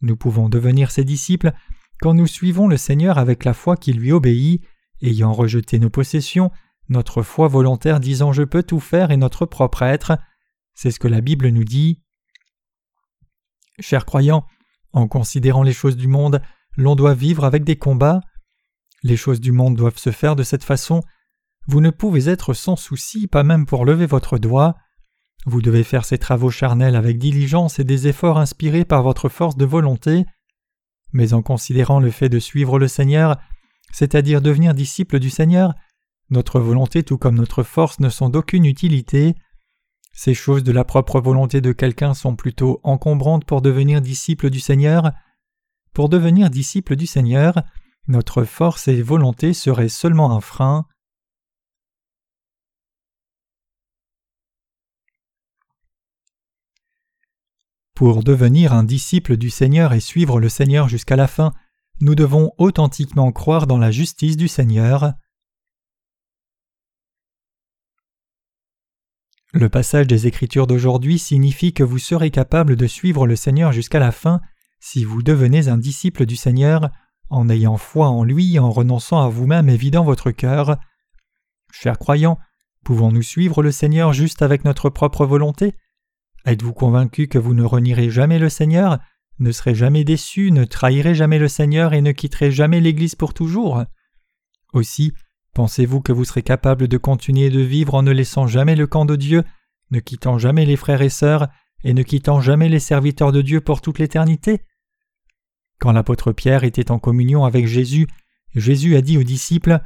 Nous 0.01 0.17
pouvons 0.17 0.49
devenir 0.49 0.91
ses 0.91 1.05
disciples 1.05 1.53
quand 2.01 2.15
nous 2.15 2.27
suivons 2.27 2.69
le 2.69 2.77
Seigneur 2.77 3.19
avec 3.19 3.45
la 3.45 3.55
foi 3.55 3.77
qui 3.77 3.93
lui 3.93 4.13
obéit, 4.13 4.63
ayant 5.03 5.33
rejeté 5.33 5.79
nos 5.79 5.91
possessions, 5.91 6.51
notre 6.89 7.23
foi 7.23 7.49
volontaire 7.49 8.01
disant 8.01 8.33
je 8.33 8.43
peux 8.43 8.63
tout 8.63 8.81
faire 8.81 9.11
et 9.11 9.17
notre 9.17 9.47
propre 9.47 9.83
être. 9.83 10.19
C'est 10.75 10.91
ce 10.91 11.01
que 11.01 11.09
la 11.09 11.21
Bible 11.21 11.49
nous 11.49 11.65
dit. 11.65 12.03
Chers 13.81 14.05
croyants, 14.05 14.47
en 14.93 15.09
considérant 15.09 15.63
les 15.63 15.73
choses 15.73 15.97
du 15.97 16.09
monde, 16.09 16.43
l'on 16.77 16.95
doit 16.97 17.15
vivre 17.15 17.45
avec 17.45 17.65
des 17.65 17.77
combats. 17.77 18.21
Les 19.03 19.17
choses 19.17 19.41
du 19.41 19.53
monde 19.53 19.77
doivent 19.77 19.99
se 19.99 20.11
faire 20.11 20.37
de 20.37 20.43
cette 20.43 20.65
façon. 20.65 21.03
Vous 21.67 21.81
ne 21.81 21.91
pouvez 21.91 22.29
être 22.29 22.55
sans 22.55 22.77
souci, 22.77 23.27
pas 23.27 23.43
même 23.43 23.67
pour 23.67 23.85
lever 23.85 24.07
votre 24.07 24.39
doigt. 24.39 24.77
Vous 25.47 25.63
devez 25.63 25.85
faire 25.85 26.05
ces 26.05 26.19
travaux 26.19 26.51
charnels 26.51 26.97
avec 26.97 27.19
diligence 27.19 27.79
et 27.79 27.85
des 27.85 28.07
efforts 28.09 28.39
inspirés 28.39 28.85
par 28.85 29.03
votre 29.03 29.29
force 29.29 29.57
de 29.57 29.65
volonté 29.65 30.25
mais 31.15 31.33
en 31.33 31.41
considérant 31.41 32.01
le 32.01 32.11
fait 32.11 32.29
de 32.29 32.39
suivre 32.39 32.79
le 32.79 32.89
Seigneur, 32.89 33.39
c'est-à-dire 33.93 34.43
devenir 34.43 34.75
disciple 34.75 35.21
du 35.21 35.31
Seigneur, 35.31 35.73
notre 36.29 36.61
volonté 36.61 37.05
tout 37.05 37.17
comme 37.17 37.37
notre 37.37 37.63
force 37.63 38.01
ne 38.01 38.09
sont 38.09 38.29
d'aucune 38.29 38.67
utilité. 38.67 39.35
Ces 40.13 40.35
choses 40.35 40.65
de 40.65 40.73
la 40.73 40.85
propre 40.85 41.21
volonté 41.21 41.61
de 41.61 41.73
quelqu'un 41.73 42.15
sont 42.15 42.35
plutôt 42.35 42.81
encombrantes 42.83 43.45
pour 43.45 43.63
devenir 43.63 44.01
disciple 44.01 44.51
du 44.51 44.61
Seigneur. 44.61 45.13
Pour 45.93 46.09
devenir 46.09 46.51
disciple 46.51 46.97
du 46.97 47.07
Seigneur, 47.07 47.63
notre 48.09 48.43
force 48.43 48.89
et 48.89 49.01
volonté 49.01 49.55
seraient 49.55 49.89
seulement 49.89 50.37
un 50.37 50.41
frein. 50.41 50.87
Pour 57.95 58.25
devenir 58.25 58.73
un 58.73 58.83
disciple 58.83 59.37
du 59.37 59.51
Seigneur 59.51 59.93
et 59.93 60.01
suivre 60.01 60.41
le 60.41 60.49
Seigneur 60.49 60.89
jusqu'à 60.89 61.15
la 61.15 61.29
fin, 61.29 61.53
nous 62.01 62.17
devons 62.17 62.53
authentiquement 62.59 63.31
croire 63.31 63.69
dans 63.69 63.79
la 63.79 63.93
justice 63.93 64.37
du 64.37 64.49
Seigneur. 64.49 65.13
Le 69.53 69.69
passage 69.69 70.09
des 70.09 70.27
Écritures 70.27 70.67
d'aujourd'hui 70.67 71.21
signifie 71.21 71.73
que 71.73 71.85
vous 71.85 72.01
serez 72.01 72.33
capable 72.33 72.75
de 72.75 72.89
suivre 72.89 73.29
le 73.29 73.37
Seigneur 73.37 73.73
jusqu'à 73.73 74.01
la 74.01 74.11
fin 74.11 74.41
si 74.81 75.05
vous 75.05 75.23
devenez 75.23 75.69
un 75.69 75.79
disciple 75.79 76.27
du 76.27 76.35
Seigneur 76.35 76.91
en 77.31 77.49
ayant 77.49 77.77
foi 77.77 78.09
en 78.09 78.25
lui, 78.25 78.59
en 78.59 78.71
renonçant 78.73 79.23
à 79.25 79.29
vous-même 79.29 79.69
et 79.69 79.77
vidant 79.77 80.03
votre 80.03 80.33
cœur. 80.33 80.79
Chers 81.71 82.01
croyants, 82.01 82.41
pouvons-nous 82.85 83.23
suivre 83.23 83.63
le 83.63 83.71
Seigneur 83.71 84.13
juste 84.13 84.43
avec 84.43 84.65
notre 84.65 84.91
propre 84.91 85.25
volonté? 85.25 85.75
Êtes-vous 86.45 86.75
convaincu 86.75 87.27
que 87.27 87.39
vous 87.39 87.55
ne 87.55 87.65
renierez 87.65 88.11
jamais 88.11 88.39
le 88.39 88.51
Seigneur, 88.51 88.99
ne 89.39 89.51
serez 89.51 89.75
jamais 89.75 90.05
déçu, 90.05 90.51
ne 90.51 90.65
trahirez 90.65 91.15
jamais 91.15 91.39
le 91.39 91.49
Seigneur 91.49 91.95
et 91.95 92.03
ne 92.03 92.13
quitterez 92.13 92.53
jamais 92.53 92.81
l'Église 92.81 93.15
pour 93.15 93.33
toujours? 93.33 93.85
Aussi, 94.75 95.13
pensez-vous 95.55 96.03
que 96.03 96.13
vous 96.13 96.25
serez 96.25 96.43
capable 96.43 96.87
de 96.87 96.99
continuer 96.99 97.49
de 97.49 97.61
vivre 97.61 97.95
en 97.95 98.03
ne 98.03 98.13
laissant 98.13 98.47
jamais 98.47 98.77
le 98.77 98.87
camp 98.87 99.07
de 99.07 99.17
Dieu, 99.17 99.43
ne 99.91 100.01
quittant 100.01 100.39
jamais 100.39 100.67
les 100.67 100.77
frères 100.77 101.03
et 101.03 101.09
sœurs, 101.09 101.49
et 101.83 101.95
ne 101.95 102.03
quittant 102.03 102.41
jamais 102.41 102.69
les 102.69 102.79
serviteurs 102.79 103.33
de 103.33 103.41
Dieu 103.43 103.61
pour 103.61 103.81
toute 103.81 103.99
l'éternité? 103.99 104.63
Quand 105.79 105.93
l'apôtre 105.93 106.33
Pierre 106.33 106.65
était 106.65 106.91
en 106.91 106.99
communion 106.99 107.45
avec 107.45 107.67
Jésus, 107.67 108.07
Jésus 108.55 108.97
a 108.97 109.01
dit 109.01 109.19
aux 109.19 109.23
disciples 109.23 109.81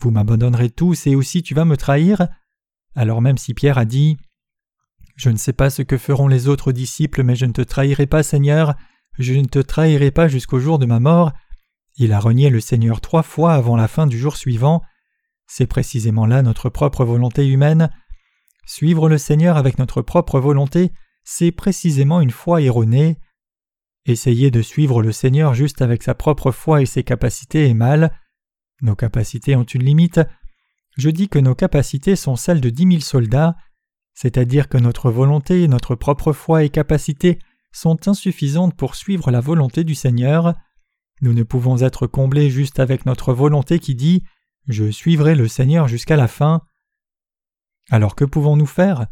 Vous 0.00 0.10
m'abandonnerez 0.10 0.70
tous 0.70 1.06
et 1.06 1.14
aussi 1.14 1.42
tu 1.42 1.54
vas 1.54 1.64
me 1.64 1.76
trahir 1.76 2.28
Alors 2.94 3.20
même 3.20 3.38
si 3.38 3.52
Pierre 3.52 3.78
a 3.78 3.84
dit 3.84 4.16
je 5.18 5.30
ne 5.30 5.36
sais 5.36 5.52
pas 5.52 5.68
ce 5.68 5.82
que 5.82 5.98
feront 5.98 6.28
les 6.28 6.46
autres 6.46 6.70
disciples, 6.70 7.24
mais 7.24 7.34
je 7.34 7.44
ne 7.44 7.52
te 7.52 7.60
trahirai 7.60 8.06
pas, 8.06 8.22
Seigneur, 8.22 8.76
je 9.18 9.34
ne 9.34 9.46
te 9.46 9.58
trahirai 9.58 10.12
pas 10.12 10.28
jusqu'au 10.28 10.60
jour 10.60 10.78
de 10.78 10.86
ma 10.86 11.00
mort. 11.00 11.32
Il 11.96 12.12
a 12.12 12.20
renié 12.20 12.50
le 12.50 12.60
Seigneur 12.60 13.00
trois 13.00 13.24
fois 13.24 13.54
avant 13.54 13.76
la 13.76 13.88
fin 13.88 14.06
du 14.06 14.16
jour 14.16 14.36
suivant. 14.36 14.80
C'est 15.48 15.66
précisément 15.66 16.24
là 16.24 16.42
notre 16.42 16.70
propre 16.70 17.04
volonté 17.04 17.48
humaine. 17.48 17.90
Suivre 18.64 19.08
le 19.08 19.18
Seigneur 19.18 19.56
avec 19.56 19.80
notre 19.80 20.02
propre 20.02 20.38
volonté, 20.38 20.92
c'est 21.24 21.50
précisément 21.50 22.20
une 22.20 22.30
foi 22.30 22.62
erronée. 22.62 23.18
Essayer 24.06 24.52
de 24.52 24.62
suivre 24.62 25.02
le 25.02 25.10
Seigneur 25.10 25.52
juste 25.52 25.82
avec 25.82 26.04
sa 26.04 26.14
propre 26.14 26.52
foi 26.52 26.80
et 26.80 26.86
ses 26.86 27.02
capacités 27.02 27.68
est 27.68 27.74
mal. 27.74 28.12
Nos 28.82 28.94
capacités 28.94 29.56
ont 29.56 29.64
une 29.64 29.82
limite. 29.82 30.20
Je 30.96 31.10
dis 31.10 31.28
que 31.28 31.40
nos 31.40 31.56
capacités 31.56 32.14
sont 32.14 32.36
celles 32.36 32.60
de 32.60 32.70
dix 32.70 32.86
mille 32.86 33.02
soldats 33.02 33.56
c'est-à-dire 34.20 34.68
que 34.68 34.78
notre 34.78 35.12
volonté, 35.12 35.68
notre 35.68 35.94
propre 35.94 36.32
foi 36.32 36.64
et 36.64 36.70
capacité 36.70 37.38
sont 37.70 38.08
insuffisantes 38.08 38.76
pour 38.76 38.96
suivre 38.96 39.30
la 39.30 39.38
volonté 39.38 39.84
du 39.84 39.94
Seigneur. 39.94 40.54
Nous 41.20 41.32
ne 41.32 41.44
pouvons 41.44 41.82
être 41.82 42.08
comblés 42.08 42.50
juste 42.50 42.80
avec 42.80 43.06
notre 43.06 43.32
volonté 43.32 43.78
qui 43.78 43.94
dit 43.94 44.24
Je 44.66 44.90
suivrai 44.90 45.36
le 45.36 45.46
Seigneur 45.46 45.86
jusqu'à 45.86 46.16
la 46.16 46.26
fin. 46.26 46.62
Alors 47.90 48.16
que 48.16 48.24
pouvons-nous 48.24 48.66
faire? 48.66 49.06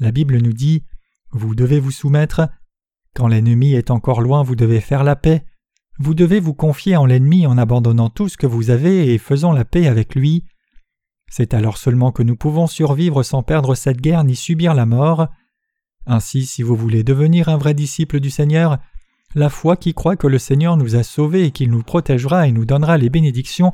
La 0.00 0.10
Bible 0.10 0.38
nous 0.38 0.52
dit 0.52 0.82
Vous 1.30 1.54
devez 1.54 1.78
vous 1.78 1.92
soumettre. 1.92 2.48
Quand 3.14 3.28
l'ennemi 3.28 3.74
est 3.74 3.92
encore 3.92 4.22
loin, 4.22 4.42
vous 4.42 4.56
devez 4.56 4.80
faire 4.80 5.04
la 5.04 5.14
paix. 5.14 5.46
Vous 6.00 6.14
devez 6.14 6.40
vous 6.40 6.54
confier 6.54 6.96
en 6.96 7.06
l'ennemi 7.06 7.46
en 7.46 7.58
abandonnant 7.58 8.10
tout 8.10 8.28
ce 8.28 8.36
que 8.36 8.48
vous 8.48 8.70
avez 8.70 9.14
et 9.14 9.18
faisant 9.18 9.52
la 9.52 9.64
paix 9.64 9.86
avec 9.86 10.16
lui. 10.16 10.46
C'est 11.34 11.54
alors 11.54 11.78
seulement 11.78 12.12
que 12.12 12.22
nous 12.22 12.36
pouvons 12.36 12.66
survivre 12.66 13.22
sans 13.22 13.42
perdre 13.42 13.74
cette 13.74 14.02
guerre 14.02 14.22
ni 14.22 14.36
subir 14.36 14.74
la 14.74 14.84
mort. 14.84 15.28
Ainsi, 16.04 16.44
si 16.44 16.62
vous 16.62 16.76
voulez 16.76 17.04
devenir 17.04 17.48
un 17.48 17.56
vrai 17.56 17.72
disciple 17.72 18.20
du 18.20 18.28
Seigneur, 18.28 18.76
la 19.34 19.48
foi 19.48 19.78
qui 19.78 19.94
croit 19.94 20.16
que 20.16 20.26
le 20.26 20.38
Seigneur 20.38 20.76
nous 20.76 20.94
a 20.94 21.02
sauvés 21.02 21.44
et 21.44 21.50
qu'il 21.50 21.70
nous 21.70 21.82
protégera 21.82 22.46
et 22.46 22.52
nous 22.52 22.66
donnera 22.66 22.98
les 22.98 23.08
bénédictions 23.08 23.72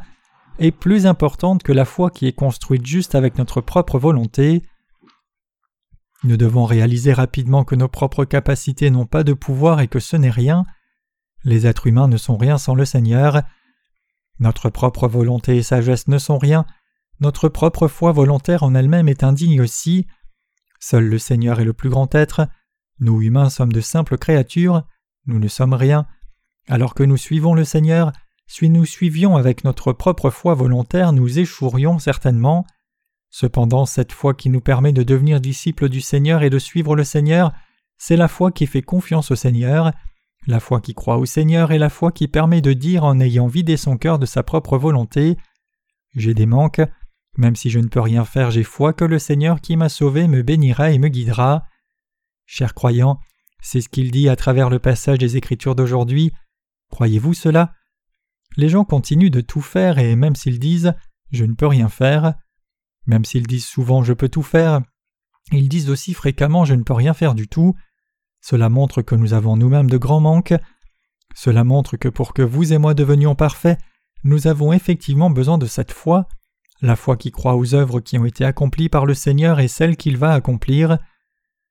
est 0.60 0.70
plus 0.70 1.04
importante 1.04 1.64
que 1.64 1.72
la 1.72 1.84
foi 1.84 2.10
qui 2.10 2.28
est 2.28 2.32
construite 2.32 2.86
juste 2.86 3.16
avec 3.16 3.38
notre 3.38 3.60
propre 3.60 3.98
volonté. 3.98 4.62
Nous 6.22 6.36
devons 6.36 6.64
réaliser 6.64 7.12
rapidement 7.12 7.64
que 7.64 7.74
nos 7.74 7.88
propres 7.88 8.24
capacités 8.24 8.90
n'ont 8.90 9.06
pas 9.06 9.24
de 9.24 9.32
pouvoir 9.32 9.80
et 9.80 9.88
que 9.88 9.98
ce 9.98 10.16
n'est 10.16 10.30
rien. 10.30 10.64
Les 11.42 11.66
êtres 11.66 11.88
humains 11.88 12.06
ne 12.06 12.18
sont 12.18 12.36
rien 12.36 12.56
sans 12.56 12.76
le 12.76 12.84
Seigneur. 12.84 13.42
Notre 14.38 14.70
propre 14.70 15.08
volonté 15.08 15.56
et 15.56 15.64
sagesse 15.64 16.06
ne 16.06 16.18
sont 16.18 16.38
rien, 16.38 16.64
notre 17.20 17.48
propre 17.48 17.88
foi 17.88 18.12
volontaire 18.12 18.62
en 18.62 18.74
elle-même 18.74 19.08
est 19.08 19.24
indigne 19.24 19.60
aussi. 19.60 20.06
Seul 20.78 21.04
le 21.04 21.18
Seigneur 21.18 21.60
est 21.60 21.64
le 21.64 21.72
plus 21.72 21.90
grand 21.90 22.14
être. 22.14 22.48
Nous 23.00 23.20
humains 23.22 23.50
sommes 23.50 23.72
de 23.72 23.80
simples 23.80 24.18
créatures. 24.18 24.84
Nous 25.26 25.38
ne 25.38 25.48
sommes 25.48 25.74
rien. 25.74 26.06
Alors 26.68 26.94
que 26.94 27.02
nous 27.02 27.16
suivons 27.16 27.54
le 27.54 27.64
Seigneur, 27.64 28.12
si 28.46 28.70
nous 28.70 28.84
suivions 28.84 29.36
avec 29.36 29.64
notre 29.64 29.92
propre 29.92 30.30
foi 30.30 30.54
volontaire, 30.54 31.12
nous 31.12 31.38
échouerions 31.38 31.98
certainement. 31.98 32.66
Cependant, 33.30 33.84
cette 33.84 34.12
foi 34.12 34.32
qui 34.32 34.48
nous 34.48 34.60
permet 34.60 34.92
de 34.92 35.02
devenir 35.02 35.40
disciples 35.40 35.88
du 35.88 36.00
Seigneur 36.00 36.42
et 36.42 36.50
de 36.50 36.58
suivre 36.58 36.96
le 36.96 37.04
Seigneur, 37.04 37.52
c'est 37.98 38.16
la 38.16 38.28
foi 38.28 38.52
qui 38.52 38.66
fait 38.66 38.82
confiance 38.82 39.30
au 39.30 39.36
Seigneur, 39.36 39.92
la 40.46 40.60
foi 40.60 40.80
qui 40.80 40.94
croit 40.94 41.18
au 41.18 41.26
Seigneur 41.26 41.72
et 41.72 41.78
la 41.78 41.90
foi 41.90 42.10
qui 42.10 42.28
permet 42.28 42.62
de 42.62 42.72
dire 42.72 43.04
en 43.04 43.20
ayant 43.20 43.48
vidé 43.48 43.76
son 43.76 43.98
cœur 43.98 44.18
de 44.18 44.24
sa 44.24 44.42
propre 44.42 44.78
volonté 44.78 45.36
J'ai 46.14 46.32
des 46.32 46.46
manques, 46.46 46.80
même 47.38 47.56
si 47.56 47.70
je 47.70 47.78
ne 47.78 47.86
peux 47.86 48.00
rien 48.00 48.24
faire, 48.24 48.50
j'ai 48.50 48.64
foi 48.64 48.92
que 48.92 49.04
le 49.04 49.20
Seigneur 49.20 49.60
qui 49.60 49.76
m'a 49.76 49.88
sauvé 49.88 50.26
me 50.26 50.42
bénira 50.42 50.90
et 50.90 50.98
me 50.98 51.08
guidera. 51.08 51.64
Chers 52.46 52.74
croyants, 52.74 53.20
c'est 53.62 53.80
ce 53.80 53.88
qu'il 53.88 54.10
dit 54.10 54.28
à 54.28 54.34
travers 54.34 54.70
le 54.70 54.80
passage 54.80 55.18
des 55.18 55.36
Écritures 55.36 55.76
d'aujourd'hui. 55.76 56.32
Croyez-vous 56.90 57.34
cela? 57.34 57.72
Les 58.56 58.68
gens 58.68 58.84
continuent 58.84 59.30
de 59.30 59.40
tout 59.40 59.60
faire 59.60 59.98
et 59.98 60.16
même 60.16 60.34
s'ils 60.34 60.58
disent 60.58 60.94
Je 61.30 61.44
ne 61.44 61.54
peux 61.54 61.68
rien 61.68 61.88
faire, 61.88 62.34
même 63.06 63.24
s'ils 63.24 63.46
disent 63.46 63.66
souvent 63.66 64.02
Je 64.02 64.14
peux 64.14 64.28
tout 64.28 64.42
faire, 64.42 64.82
ils 65.52 65.68
disent 65.68 65.90
aussi 65.90 66.14
fréquemment 66.14 66.64
Je 66.64 66.74
ne 66.74 66.82
peux 66.82 66.92
rien 66.92 67.14
faire 67.14 67.36
du 67.36 67.46
tout. 67.46 67.76
Cela 68.40 68.68
montre 68.68 69.00
que 69.00 69.14
nous 69.14 69.32
avons 69.32 69.56
nous-mêmes 69.56 69.90
de 69.90 69.96
grands 69.96 70.20
manques. 70.20 70.54
Cela 71.36 71.62
montre 71.62 71.96
que 71.96 72.08
pour 72.08 72.34
que 72.34 72.42
vous 72.42 72.72
et 72.72 72.78
moi 72.78 72.94
devenions 72.94 73.36
parfaits, 73.36 73.78
nous 74.24 74.48
avons 74.48 74.72
effectivement 74.72 75.30
besoin 75.30 75.56
de 75.56 75.66
cette 75.66 75.92
foi. 75.92 76.26
La 76.80 76.94
foi 76.94 77.16
qui 77.16 77.32
croit 77.32 77.56
aux 77.56 77.74
œuvres 77.74 78.00
qui 78.00 78.18
ont 78.18 78.24
été 78.24 78.44
accomplies 78.44 78.88
par 78.88 79.04
le 79.04 79.14
Seigneur 79.14 79.58
est 79.58 79.68
celle 79.68 79.96
qu'il 79.96 80.16
va 80.16 80.32
accomplir. 80.32 80.98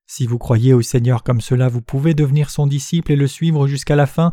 Si 0.06 0.26
vous 0.26 0.38
croyez 0.38 0.74
au 0.74 0.82
Seigneur 0.82 1.22
comme 1.22 1.40
cela, 1.40 1.68
vous 1.68 1.82
pouvez 1.82 2.14
devenir 2.14 2.50
son 2.50 2.66
disciple 2.66 3.12
et 3.12 3.16
le 3.16 3.26
suivre 3.26 3.66
jusqu'à 3.66 3.96
la 3.96 4.06
fin. 4.06 4.32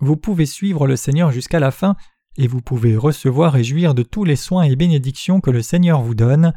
Vous 0.00 0.16
pouvez 0.16 0.46
suivre 0.46 0.86
le 0.86 0.96
Seigneur 0.96 1.30
jusqu'à 1.30 1.60
la 1.60 1.70
fin, 1.70 1.96
et 2.36 2.48
vous 2.48 2.60
pouvez 2.60 2.96
recevoir 2.96 3.56
et 3.56 3.64
jouir 3.64 3.94
de 3.94 4.02
tous 4.02 4.24
les 4.24 4.36
soins 4.36 4.64
et 4.64 4.76
bénédictions 4.76 5.40
que 5.40 5.50
le 5.50 5.62
Seigneur 5.62 6.02
vous 6.02 6.14
donne. 6.14 6.52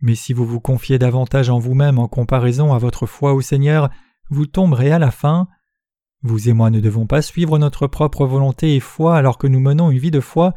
Mais 0.00 0.14
si 0.14 0.32
vous 0.32 0.46
vous 0.46 0.60
confiez 0.60 0.98
davantage 0.98 1.50
en 1.50 1.58
vous-même 1.58 1.98
en 1.98 2.08
comparaison 2.08 2.72
à 2.72 2.78
votre 2.78 3.06
foi 3.06 3.34
au 3.34 3.40
Seigneur, 3.40 3.90
vous 4.30 4.46
tomberez 4.46 4.92
à 4.92 4.98
la 4.98 5.10
fin. 5.10 5.48
Vous 6.22 6.48
et 6.48 6.52
moi 6.52 6.70
ne 6.70 6.80
devons 6.80 7.06
pas 7.06 7.22
suivre 7.22 7.58
notre 7.58 7.86
propre 7.86 8.26
volonté 8.26 8.76
et 8.76 8.80
foi 8.80 9.16
alors 9.16 9.38
que 9.38 9.46
nous 9.46 9.60
menons 9.60 9.90
une 9.90 9.98
vie 9.98 10.10
de 10.10 10.20
foi. 10.20 10.54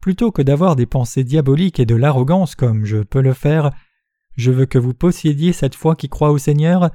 Plutôt 0.00 0.30
que 0.30 0.42
d'avoir 0.42 0.76
des 0.76 0.86
pensées 0.86 1.24
diaboliques 1.24 1.80
et 1.80 1.86
de 1.86 1.96
l'arrogance 1.96 2.54
comme 2.54 2.84
je 2.84 2.98
peux 2.98 3.20
le 3.20 3.34
faire, 3.34 3.70
je 4.36 4.52
veux 4.52 4.66
que 4.66 4.78
vous 4.78 4.94
possédiez 4.94 5.52
cette 5.52 5.74
foi 5.74 5.96
qui 5.96 6.08
croit 6.08 6.30
au 6.30 6.38
Seigneur, 6.38 6.90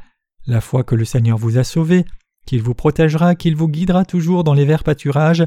la 0.45 0.61
foi 0.61 0.83
que 0.83 0.95
le 0.95 1.05
Seigneur 1.05 1.37
vous 1.37 1.57
a 1.57 1.65
sauvé, 1.65 2.05
qu'il 2.45 2.61
vous 2.61 2.73
protégera, 2.73 3.35
qu'il 3.35 3.55
vous 3.55 3.67
guidera 3.67 4.05
toujours 4.05 4.45
dans 4.45 4.53
les 4.53 4.65
verts 4.65 4.83
pâturages, 4.83 5.45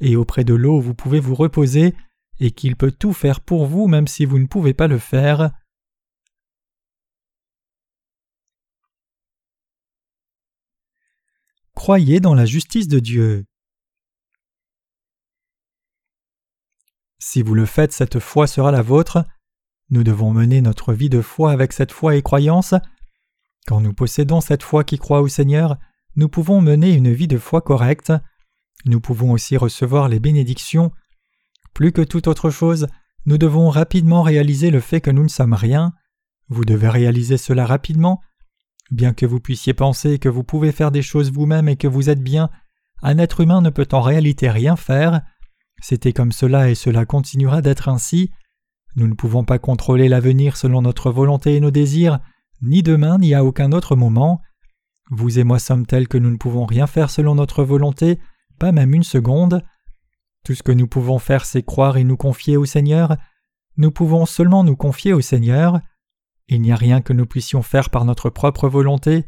et 0.00 0.16
auprès 0.16 0.44
de 0.44 0.54
l'eau 0.54 0.80
vous 0.80 0.94
pouvez 0.94 1.20
vous 1.20 1.34
reposer, 1.34 1.94
et 2.40 2.50
qu'il 2.50 2.76
peut 2.76 2.92
tout 2.92 3.14
faire 3.14 3.40
pour 3.40 3.66
vous 3.66 3.88
même 3.88 4.06
si 4.06 4.26
vous 4.26 4.38
ne 4.38 4.46
pouvez 4.46 4.74
pas 4.74 4.88
le 4.88 4.98
faire. 4.98 5.50
Croyez 11.74 12.20
dans 12.20 12.34
la 12.34 12.44
justice 12.44 12.88
de 12.88 12.98
Dieu. 12.98 13.47
Si 17.30 17.42
vous 17.42 17.52
le 17.52 17.66
faites, 17.66 17.92
cette 17.92 18.20
foi 18.20 18.46
sera 18.46 18.72
la 18.72 18.80
vôtre. 18.80 19.22
Nous 19.90 20.02
devons 20.02 20.32
mener 20.32 20.62
notre 20.62 20.94
vie 20.94 21.10
de 21.10 21.20
foi 21.20 21.52
avec 21.52 21.74
cette 21.74 21.92
foi 21.92 22.16
et 22.16 22.22
croyance. 22.22 22.72
Quand 23.66 23.82
nous 23.82 23.92
possédons 23.92 24.40
cette 24.40 24.62
foi 24.62 24.82
qui 24.82 24.96
croit 24.96 25.20
au 25.20 25.28
Seigneur, 25.28 25.76
nous 26.16 26.30
pouvons 26.30 26.62
mener 26.62 26.94
une 26.94 27.12
vie 27.12 27.28
de 27.28 27.36
foi 27.36 27.60
correcte. 27.60 28.14
Nous 28.86 28.98
pouvons 28.98 29.32
aussi 29.32 29.58
recevoir 29.58 30.08
les 30.08 30.20
bénédictions. 30.20 30.90
Plus 31.74 31.92
que 31.92 32.00
toute 32.00 32.28
autre 32.28 32.48
chose, 32.48 32.86
nous 33.26 33.36
devons 33.36 33.68
rapidement 33.68 34.22
réaliser 34.22 34.70
le 34.70 34.80
fait 34.80 35.02
que 35.02 35.10
nous 35.10 35.24
ne 35.24 35.28
sommes 35.28 35.52
rien. 35.52 35.92
Vous 36.48 36.64
devez 36.64 36.88
réaliser 36.88 37.36
cela 37.36 37.66
rapidement. 37.66 38.22
Bien 38.90 39.12
que 39.12 39.26
vous 39.26 39.38
puissiez 39.38 39.74
penser 39.74 40.18
que 40.18 40.30
vous 40.30 40.44
pouvez 40.44 40.72
faire 40.72 40.90
des 40.90 41.02
choses 41.02 41.30
vous-même 41.30 41.68
et 41.68 41.76
que 41.76 41.88
vous 41.88 42.08
êtes 42.08 42.22
bien, 42.22 42.48
un 43.02 43.18
être 43.18 43.42
humain 43.42 43.60
ne 43.60 43.68
peut 43.68 43.88
en 43.92 44.00
réalité 44.00 44.48
rien 44.48 44.76
faire. 44.76 45.20
C'était 45.80 46.12
comme 46.12 46.32
cela 46.32 46.70
et 46.70 46.74
cela 46.74 47.06
continuera 47.06 47.62
d'être 47.62 47.88
ainsi. 47.88 48.30
Nous 48.96 49.06
ne 49.06 49.14
pouvons 49.14 49.44
pas 49.44 49.58
contrôler 49.58 50.08
l'avenir 50.08 50.56
selon 50.56 50.82
notre 50.82 51.10
volonté 51.10 51.54
et 51.54 51.60
nos 51.60 51.70
désirs, 51.70 52.18
ni 52.62 52.82
demain 52.82 53.18
ni 53.18 53.34
à 53.34 53.44
aucun 53.44 53.72
autre 53.72 53.94
moment. 53.94 54.40
Vous 55.10 55.38
et 55.38 55.44
moi 55.44 55.58
sommes 55.58 55.86
tels 55.86 56.08
que 56.08 56.18
nous 56.18 56.30
ne 56.30 56.36
pouvons 56.36 56.66
rien 56.66 56.86
faire 56.86 57.10
selon 57.10 57.34
notre 57.34 57.62
volonté, 57.62 58.18
pas 58.58 58.72
même 58.72 58.94
une 58.94 59.04
seconde. 59.04 59.62
Tout 60.44 60.54
ce 60.54 60.62
que 60.62 60.72
nous 60.72 60.86
pouvons 60.86 61.18
faire, 61.18 61.44
c'est 61.44 61.62
croire 61.62 61.96
et 61.96 62.04
nous 62.04 62.16
confier 62.16 62.56
au 62.56 62.64
Seigneur. 62.64 63.16
Nous 63.76 63.90
pouvons 63.90 64.26
seulement 64.26 64.64
nous 64.64 64.76
confier 64.76 65.12
au 65.12 65.20
Seigneur. 65.20 65.80
Il 66.48 66.60
n'y 66.60 66.72
a 66.72 66.76
rien 66.76 67.00
que 67.00 67.12
nous 67.12 67.26
puissions 67.26 67.62
faire 67.62 67.90
par 67.90 68.04
notre 68.04 68.30
propre 68.30 68.68
volonté. 68.68 69.24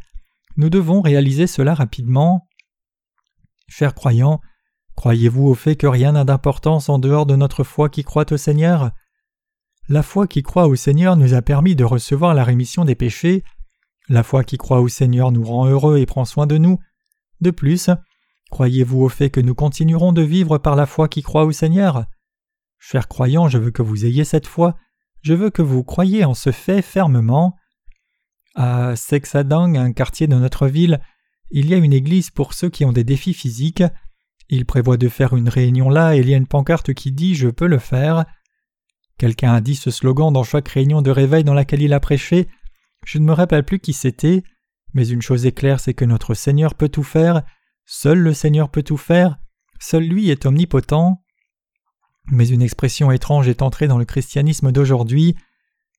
Nous 0.57 0.71
devons 0.71 1.01
réaliser 1.01 1.47
cela 1.47 1.75
rapidement. 1.75 2.49
Chers 3.69 3.95
croyants, 3.95 4.41
croyez-vous 4.97 5.47
au 5.47 5.55
fait 5.55 5.77
que 5.77 5.87
rien 5.87 6.13
n'a 6.13 6.25
d'importance 6.25 6.89
en 6.89 6.99
dehors 6.99 7.27
de 7.27 7.37
notre 7.37 7.65
foi 7.65 7.89
qui 7.89 8.05
croit 8.05 8.33
au 8.33 8.37
Seigneur? 8.37 8.93
La 9.89 10.03
foi 10.03 10.27
qui 10.27 10.43
croit 10.43 10.69
au 10.69 10.77
Seigneur 10.77 11.17
nous 11.17 11.35
a 11.35 11.43
permis 11.43 11.75
de 11.75 11.85
recevoir 11.85 12.35
la 12.35 12.45
rémission 12.45 12.85
des 12.85 12.95
péchés. 12.95 13.43
La 14.09 14.23
foi 14.23 14.45
qui 14.45 14.57
croit 14.57 14.81
au 14.81 14.89
Seigneur 14.89 15.33
nous 15.33 15.45
rend 15.45 15.67
heureux 15.67 15.99
et 15.99 16.07
prend 16.07 16.25
soin 16.25 16.47
de 16.47 16.59
nous. 16.59 16.79
De 17.41 17.51
plus, 17.51 17.91
croyez-vous 18.51 19.01
au 19.01 19.09
fait 19.09 19.31
que 19.31 19.41
nous 19.41 19.55
continuerons 19.55 20.13
de 20.13 20.23
vivre 20.23 20.59
par 20.59 20.77
la 20.77 20.87
foi 20.87 21.09
qui 21.09 21.23
croit 21.23 21.45
au 21.45 21.53
Seigneur? 21.53 22.05
Chers 22.79 23.09
croyants, 23.09 23.49
je 23.49 23.59
veux 23.59 23.71
que 23.71 23.83
vous 23.83 24.07
ayez 24.07 24.25
cette 24.25 24.47
foi, 24.47 24.77
je 25.23 25.35
veux 25.35 25.51
que 25.51 25.63
vous 25.63 25.85
croyiez 25.85 26.25
en 26.25 26.35
ce 26.35 26.51
fait 26.51 26.83
fermement. 26.83 27.57
À 28.55 28.97
Sexadang, 28.97 29.77
un 29.77 29.93
quartier 29.93 30.27
de 30.27 30.37
notre 30.37 30.67
ville, 30.67 31.01
il 31.51 31.67
y 31.67 31.75
a 31.75 31.79
une 31.79 31.93
église 31.93 32.31
pour 32.31 32.55
ceux 32.55 32.71
qui 32.71 32.85
ont 32.85 32.93
des 32.93 33.05
défis 33.05 33.35
physiques. 33.35 33.83
Il 34.53 34.67
prévoit 34.67 34.97
de 34.97 35.09
faire 35.09 35.37
une 35.37 35.49
réunion 35.49 35.89
là 35.89 36.17
et 36.17 36.19
il 36.19 36.29
y 36.29 36.35
a 36.35 36.37
une 36.37 36.49
pancarte 36.49 36.93
qui 36.93 37.13
dit 37.13 37.37
Je 37.37 37.49
peux 37.49 37.69
le 37.69 37.79
faire. 37.79 38.25
Quelqu'un 39.17 39.55
a 39.55 39.61
dit 39.61 39.77
ce 39.77 39.93
slogan 39.93 40.33
dans 40.33 40.43
chaque 40.43 40.69
réunion 40.69 41.03
de 41.03 41.11
réveil 41.13 41.45
dans 41.45 41.55
laquelle 41.55 41.83
il 41.83 41.93
a 41.93 42.01
prêché. 42.01 42.49
Je 43.07 43.19
ne 43.19 43.25
me 43.25 43.33
rappelle 43.33 43.65
plus 43.65 43.79
qui 43.79 43.93
c'était, 43.93 44.43
mais 44.93 45.07
une 45.07 45.23
chose 45.23 45.47
est 45.47 45.53
claire, 45.53 45.79
c'est 45.79 45.95
que 45.95 46.05
notre 46.05 46.35
Seigneur 46.35 46.75
peut 46.75 46.89
tout 46.89 47.05
faire, 47.05 47.43
seul 47.87 48.19
le 48.19 48.35
Seigneur 48.35 48.71
peut 48.71 48.83
tout 48.83 48.97
faire, 48.97 49.39
seul 49.79 50.03
lui 50.03 50.31
est 50.31 50.45
omnipotent. 50.47 51.23
Mais 52.33 52.49
une 52.49 52.63
expression 52.63 53.13
étrange 53.13 53.47
est 53.47 53.63
entrée 53.63 53.87
dans 53.87 53.99
le 53.99 54.05
christianisme 54.05 54.73
d'aujourd'hui. 54.73 55.37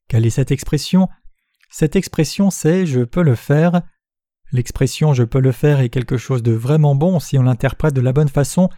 Quelle 0.10 0.26
est 0.26 0.30
cette 0.30 0.52
expression? 0.52 1.08
Cette 1.70 1.96
expression 1.96 2.50
c'est 2.50 2.86
je 2.86 3.02
peux 3.02 3.24
le 3.24 3.36
faire. 3.36 3.82
L'expression 4.52 5.14
je 5.14 5.24
peux 5.24 5.40
le 5.40 5.52
faire 5.52 5.80
est 5.80 5.90
quelque 5.90 6.18
chose 6.18 6.44
de 6.44 6.52
vraiment 6.52 6.96
bon 6.96 7.20
si 7.20 7.38
on 7.38 7.44
l'interprète 7.44 7.94
de 7.94 8.02
la 8.02 8.14
bonne 8.14 8.30
façon, 8.30 8.70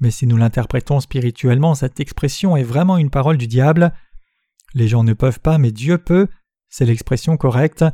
mais 0.00 0.10
si 0.10 0.26
nous 0.26 0.36
l'interprétons 0.36 1.00
spirituellement, 1.00 1.74
cette 1.74 2.00
expression 2.00 2.56
est 2.56 2.62
vraiment 2.62 2.98
une 2.98 3.10
parole 3.10 3.36
du 3.36 3.48
diable. 3.48 3.92
Les 4.74 4.86
gens 4.86 5.02
ne 5.02 5.14
peuvent 5.14 5.40
pas, 5.40 5.58
mais 5.58 5.72
Dieu 5.72 5.98
peut, 5.98 6.28
c'est 6.68 6.84
l'expression 6.84 7.36
correcte. 7.36 7.84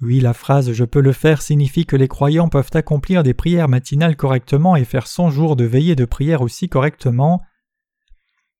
Oui, 0.00 0.20
la 0.20 0.32
phrase 0.32 0.72
je 0.72 0.84
peux 0.84 1.00
le 1.00 1.12
faire 1.12 1.42
signifie 1.42 1.86
que 1.86 1.96
les 1.96 2.08
croyants 2.08 2.48
peuvent 2.48 2.70
accomplir 2.72 3.22
des 3.22 3.34
prières 3.34 3.68
matinales 3.68 4.16
correctement 4.16 4.76
et 4.76 4.84
faire 4.84 5.06
son 5.06 5.30
jour 5.30 5.56
de 5.56 5.64
veillée 5.64 5.96
de 5.96 6.04
prière 6.04 6.40
aussi 6.40 6.68
correctement. 6.68 7.42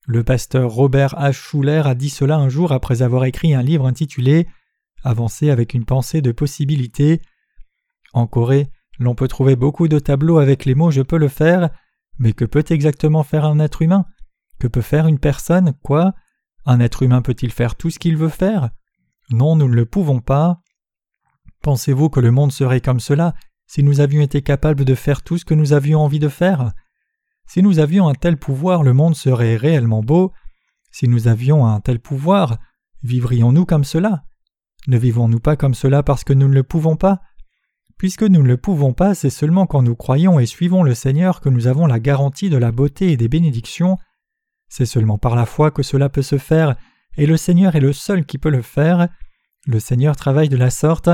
Le 0.06 0.22
pasteur 0.22 0.70
Robert 0.70 1.14
H. 1.14 1.32
Schuller 1.32 1.82
a 1.86 1.94
dit 1.94 2.10
cela 2.10 2.36
un 2.36 2.50
jour 2.50 2.72
après 2.72 3.00
avoir 3.00 3.24
écrit 3.24 3.54
un 3.54 3.62
livre 3.62 3.86
intitulé 3.86 4.46
Avancer 5.02 5.50
avec 5.50 5.74
une 5.74 5.84
pensée 5.84 6.22
de 6.22 6.32
possibilité. 6.32 7.20
En 8.14 8.28
Corée, 8.28 8.70
l'on 9.00 9.16
peut 9.16 9.28
trouver 9.28 9.56
beaucoup 9.56 9.88
de 9.88 9.98
tableaux 9.98 10.38
avec 10.38 10.64
les 10.64 10.76
mots 10.76 10.92
Je 10.92 11.02
peux 11.02 11.18
le 11.18 11.28
faire, 11.28 11.70
mais 12.18 12.32
que 12.32 12.44
peut 12.44 12.64
exactement 12.70 13.24
faire 13.24 13.44
un 13.44 13.58
être 13.58 13.82
humain? 13.82 14.06
Que 14.60 14.68
peut 14.68 14.80
faire 14.80 15.08
une 15.08 15.18
personne? 15.18 15.74
Quoi? 15.82 16.14
Un 16.64 16.78
être 16.78 17.02
humain 17.02 17.22
peut-il 17.22 17.50
faire 17.50 17.74
tout 17.74 17.90
ce 17.90 17.98
qu'il 17.98 18.16
veut 18.16 18.28
faire? 18.28 18.70
Non, 19.30 19.56
nous 19.56 19.68
ne 19.68 19.74
le 19.74 19.84
pouvons 19.84 20.20
pas. 20.20 20.60
Pensez-vous 21.62 22.08
que 22.08 22.20
le 22.20 22.30
monde 22.30 22.52
serait 22.52 22.80
comme 22.80 23.00
cela 23.00 23.34
si 23.66 23.82
nous 23.82 24.00
avions 24.00 24.22
été 24.22 24.42
capables 24.42 24.84
de 24.84 24.94
faire 24.94 25.22
tout 25.22 25.38
ce 25.38 25.44
que 25.44 25.54
nous 25.54 25.72
avions 25.72 26.00
envie 26.00 26.20
de 26.20 26.28
faire? 26.28 26.72
Si 27.46 27.62
nous 27.62 27.80
avions 27.80 28.08
un 28.08 28.14
tel 28.14 28.36
pouvoir, 28.36 28.84
le 28.84 28.92
monde 28.92 29.16
serait 29.16 29.56
réellement 29.56 30.02
beau. 30.02 30.32
Si 30.92 31.08
nous 31.08 31.26
avions 31.26 31.66
un 31.66 31.80
tel 31.80 31.98
pouvoir, 31.98 32.58
vivrions-nous 33.02 33.66
comme 33.66 33.84
cela? 33.84 34.24
Ne 34.86 34.98
vivons-nous 34.98 35.40
pas 35.40 35.56
comme 35.56 35.74
cela 35.74 36.04
parce 36.04 36.22
que 36.22 36.32
nous 36.32 36.46
ne 36.46 36.54
le 36.54 36.62
pouvons 36.62 36.96
pas? 36.96 37.20
Puisque 37.98 38.22
nous 38.22 38.42
ne 38.42 38.48
le 38.48 38.56
pouvons 38.56 38.92
pas, 38.92 39.14
c'est 39.14 39.30
seulement 39.30 39.66
quand 39.66 39.82
nous 39.82 39.94
croyons 39.94 40.38
et 40.40 40.46
suivons 40.46 40.82
le 40.82 40.94
Seigneur 40.94 41.40
que 41.40 41.48
nous 41.48 41.66
avons 41.66 41.86
la 41.86 42.00
garantie 42.00 42.50
de 42.50 42.56
la 42.56 42.72
beauté 42.72 43.12
et 43.12 43.16
des 43.16 43.28
bénédictions. 43.28 43.98
C'est 44.68 44.86
seulement 44.86 45.18
par 45.18 45.36
la 45.36 45.46
foi 45.46 45.70
que 45.70 45.82
cela 45.82 46.08
peut 46.08 46.22
se 46.22 46.38
faire, 46.38 46.76
et 47.16 47.26
le 47.26 47.36
Seigneur 47.36 47.76
est 47.76 47.80
le 47.80 47.92
seul 47.92 48.26
qui 48.26 48.38
peut 48.38 48.50
le 48.50 48.62
faire. 48.62 49.08
Le 49.66 49.78
Seigneur 49.78 50.16
travaille 50.16 50.48
de 50.48 50.56
la 50.56 50.70
sorte. 50.70 51.08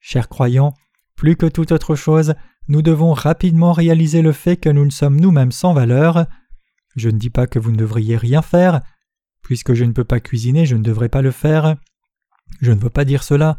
Chers 0.00 0.28
croyants, 0.28 0.72
plus 1.14 1.36
que 1.36 1.46
toute 1.46 1.72
autre 1.72 1.94
chose, 1.94 2.34
nous 2.68 2.82
devons 2.82 3.12
rapidement 3.12 3.72
réaliser 3.72 4.22
le 4.22 4.32
fait 4.32 4.56
que 4.56 4.68
nous 4.68 4.84
ne 4.84 4.90
sommes 4.90 5.20
nous-mêmes 5.20 5.52
sans 5.52 5.72
valeur. 5.72 6.26
Je 6.96 7.10
ne 7.10 7.18
dis 7.18 7.30
pas 7.30 7.46
que 7.46 7.58
vous 7.58 7.70
ne 7.70 7.76
devriez 7.76 8.16
rien 8.16 8.42
faire. 8.42 8.80
Puisque 9.42 9.74
je 9.74 9.84
ne 9.84 9.92
peux 9.92 10.04
pas 10.04 10.20
cuisiner, 10.20 10.66
je 10.66 10.76
ne 10.76 10.82
devrais 10.82 11.08
pas 11.08 11.22
le 11.22 11.30
faire. 11.30 11.76
Je 12.60 12.72
ne 12.72 12.80
veux 12.80 12.90
pas 12.90 13.04
dire 13.04 13.22
cela. 13.22 13.58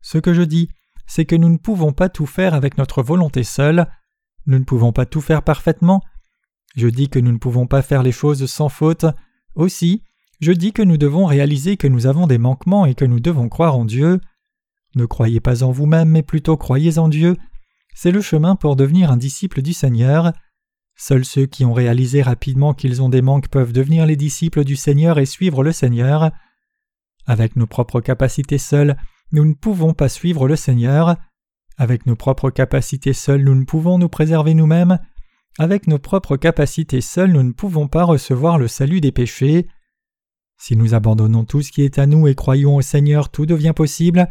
Ce 0.00 0.18
que 0.18 0.32
je 0.32 0.42
dis, 0.42 0.70
c'est 1.08 1.24
que 1.24 1.34
nous 1.34 1.48
ne 1.48 1.56
pouvons 1.56 1.92
pas 1.92 2.08
tout 2.08 2.26
faire 2.26 2.54
avec 2.54 2.78
notre 2.78 3.02
volonté 3.02 3.42
seule. 3.42 3.88
Nous 4.46 4.60
ne 4.60 4.64
pouvons 4.64 4.92
pas 4.92 5.06
tout 5.06 5.20
faire 5.20 5.42
parfaitement. 5.42 6.00
Je 6.76 6.86
dis 6.86 7.08
que 7.08 7.18
nous 7.18 7.32
ne 7.32 7.38
pouvons 7.38 7.66
pas 7.66 7.82
faire 7.82 8.04
les 8.04 8.12
choses 8.12 8.46
sans 8.46 8.68
faute. 8.68 9.06
Aussi, 9.56 10.04
je 10.38 10.52
dis 10.52 10.72
que 10.72 10.82
nous 10.82 10.98
devons 10.98 11.26
réaliser 11.26 11.76
que 11.76 11.88
nous 11.88 12.06
avons 12.06 12.28
des 12.28 12.38
manquements 12.38 12.86
et 12.86 12.94
que 12.94 13.04
nous 13.04 13.18
devons 13.18 13.48
croire 13.48 13.76
en 13.76 13.84
Dieu. 13.84 14.20
Ne 14.94 15.04
croyez 15.04 15.40
pas 15.40 15.64
en 15.64 15.72
vous-même, 15.72 16.10
mais 16.10 16.22
plutôt 16.22 16.56
croyez 16.56 16.98
en 16.98 17.08
Dieu 17.08 17.36
c'est 18.00 18.12
le 18.12 18.20
chemin 18.20 18.54
pour 18.54 18.76
devenir 18.76 19.10
un 19.10 19.16
disciple 19.16 19.60
du 19.60 19.72
Seigneur. 19.72 20.32
Seuls 20.94 21.24
ceux 21.24 21.46
qui 21.46 21.64
ont 21.64 21.72
réalisé 21.72 22.22
rapidement 22.22 22.72
qu'ils 22.72 23.02
ont 23.02 23.08
des 23.08 23.22
manques 23.22 23.48
peuvent 23.48 23.72
devenir 23.72 24.06
les 24.06 24.14
disciples 24.14 24.62
du 24.62 24.76
Seigneur 24.76 25.18
et 25.18 25.26
suivre 25.26 25.64
le 25.64 25.72
Seigneur. 25.72 26.30
Avec 27.26 27.56
nos 27.56 27.66
propres 27.66 28.00
capacités 28.00 28.58
seules, 28.58 28.96
nous 29.32 29.44
ne 29.44 29.54
pouvons 29.54 29.94
pas 29.94 30.08
suivre 30.08 30.48
le 30.48 30.56
Seigneur. 30.56 31.16
Avec 31.76 32.06
nos 32.06 32.16
propres 32.16 32.50
capacités 32.50 33.12
seules, 33.12 33.44
nous 33.44 33.54
ne 33.54 33.64
pouvons 33.64 33.98
nous 33.98 34.08
préserver 34.08 34.54
nous-mêmes. 34.54 34.98
Avec 35.58 35.86
nos 35.86 35.98
propres 35.98 36.36
capacités 36.36 37.00
seules, 37.00 37.32
nous 37.32 37.42
ne 37.42 37.52
pouvons 37.52 37.88
pas 37.88 38.04
recevoir 38.04 38.58
le 38.58 38.68
salut 38.68 39.00
des 39.00 39.12
péchés. 39.12 39.68
Si 40.56 40.76
nous 40.76 40.94
abandonnons 40.94 41.44
tout 41.44 41.62
ce 41.62 41.70
qui 41.70 41.82
est 41.82 41.98
à 41.98 42.06
nous 42.06 42.26
et 42.26 42.34
croyons 42.34 42.76
au 42.76 42.82
Seigneur, 42.82 43.30
tout 43.30 43.46
devient 43.46 43.74
possible. 43.74 44.28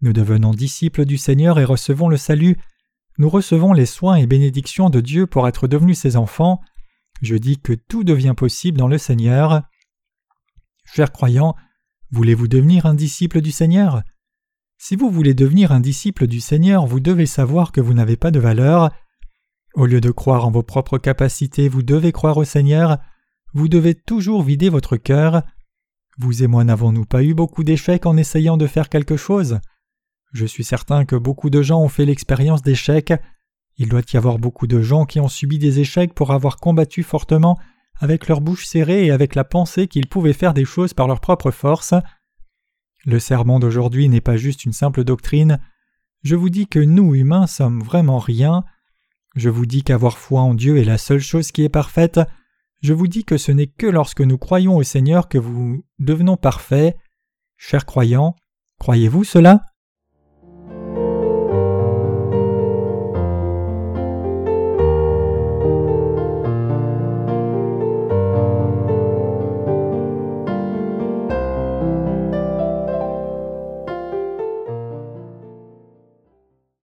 Nous 0.00 0.12
devenons 0.12 0.52
disciples 0.52 1.04
du 1.04 1.16
Seigneur 1.16 1.58
et 1.58 1.64
recevons 1.64 2.08
le 2.08 2.16
salut 2.16 2.56
nous 3.18 3.30
recevons 3.30 3.72
les 3.72 3.86
soins 3.86 4.16
et 4.16 4.26
bénédictions 4.26 4.90
de 4.90 5.00
Dieu 5.00 5.26
pour 5.26 5.48
être 5.48 5.68
devenus 5.68 5.98
ses 5.98 6.16
enfants. 6.16 6.60
Je 7.22 7.36
dis 7.36 7.58
que 7.58 7.72
tout 7.72 8.04
devient 8.04 8.34
possible 8.36 8.78
dans 8.78 8.88
le 8.88 8.98
Seigneur. 8.98 9.62
Chers 10.84 11.12
croyants, 11.12 11.54
voulez-vous 12.10 12.46
devenir 12.46 12.84
un 12.84 12.94
disciple 12.94 13.40
du 13.40 13.52
Seigneur? 13.52 14.02
Si 14.78 14.94
vous 14.94 15.10
voulez 15.10 15.34
devenir 15.34 15.72
un 15.72 15.80
disciple 15.80 16.26
du 16.26 16.40
Seigneur, 16.40 16.86
vous 16.86 17.00
devez 17.00 17.26
savoir 17.26 17.72
que 17.72 17.80
vous 17.80 17.94
n'avez 17.94 18.16
pas 18.16 18.30
de 18.30 18.38
valeur. 18.38 18.90
Au 19.74 19.86
lieu 19.86 20.00
de 20.00 20.10
croire 20.10 20.46
en 20.46 20.50
vos 20.50 20.62
propres 20.62 20.98
capacités, 20.98 21.68
vous 21.68 21.82
devez 21.82 22.12
croire 22.12 22.36
au 22.36 22.44
Seigneur. 22.44 22.98
Vous 23.54 23.68
devez 23.68 23.94
toujours 23.94 24.42
vider 24.42 24.68
votre 24.68 24.96
cœur. 24.96 25.42
Vous 26.18 26.42
et 26.42 26.46
moi 26.46 26.64
n'avons-nous 26.64 27.04
pas 27.04 27.22
eu 27.22 27.34
beaucoup 27.34 27.64
d'échecs 27.64 28.06
en 28.06 28.16
essayant 28.16 28.56
de 28.56 28.66
faire 28.66 28.88
quelque 28.88 29.16
chose? 29.16 29.60
Je 30.32 30.46
suis 30.46 30.64
certain 30.64 31.04
que 31.04 31.16
beaucoup 31.16 31.50
de 31.50 31.62
gens 31.62 31.80
ont 31.80 31.88
fait 31.88 32.04
l'expérience 32.04 32.62
d'échecs. 32.62 33.12
Il 33.78 33.88
doit 33.88 34.02
y 34.12 34.16
avoir 34.16 34.38
beaucoup 34.38 34.66
de 34.66 34.80
gens 34.80 35.04
qui 35.04 35.20
ont 35.20 35.28
subi 35.28 35.58
des 35.58 35.80
échecs 35.80 36.14
pour 36.14 36.32
avoir 36.32 36.56
combattu 36.56 37.02
fortement 37.02 37.58
avec 37.98 38.28
leur 38.28 38.40
bouche 38.40 38.66
serrée 38.66 39.06
et 39.06 39.10
avec 39.10 39.34
la 39.34 39.44
pensée 39.44 39.88
qu'ils 39.88 40.08
pouvaient 40.08 40.32
faire 40.32 40.54
des 40.54 40.64
choses 40.64 40.94
par 40.94 41.08
leur 41.08 41.20
propre 41.20 41.50
force. 41.50 41.94
Le 43.06 43.20
serment 43.20 43.60
d'aujourd'hui 43.60 44.08
n'est 44.08 44.20
pas 44.20 44.36
juste 44.36 44.64
une 44.64 44.72
simple 44.72 45.04
doctrine. 45.04 45.60
Je 46.24 46.34
vous 46.34 46.50
dis 46.50 46.66
que 46.66 46.80
nous, 46.80 47.14
humains, 47.14 47.46
sommes 47.46 47.80
vraiment 47.80 48.18
rien. 48.18 48.64
Je 49.36 49.48
vous 49.48 49.64
dis 49.64 49.84
qu'avoir 49.84 50.18
foi 50.18 50.40
en 50.40 50.54
Dieu 50.54 50.78
est 50.78 50.84
la 50.84 50.98
seule 50.98 51.20
chose 51.20 51.52
qui 51.52 51.62
est 51.62 51.68
parfaite. 51.68 52.20
Je 52.82 52.92
vous 52.92 53.06
dis 53.06 53.24
que 53.24 53.38
ce 53.38 53.52
n'est 53.52 53.68
que 53.68 53.86
lorsque 53.86 54.22
nous 54.22 54.38
croyons 54.38 54.76
au 54.76 54.82
Seigneur 54.82 55.28
que 55.28 55.38
vous 55.38 55.84
devenons 56.00 56.36
parfaits. 56.36 56.96
Chers 57.56 57.86
croyants, 57.86 58.34
croyez-vous 58.80 59.22
cela? 59.22 59.62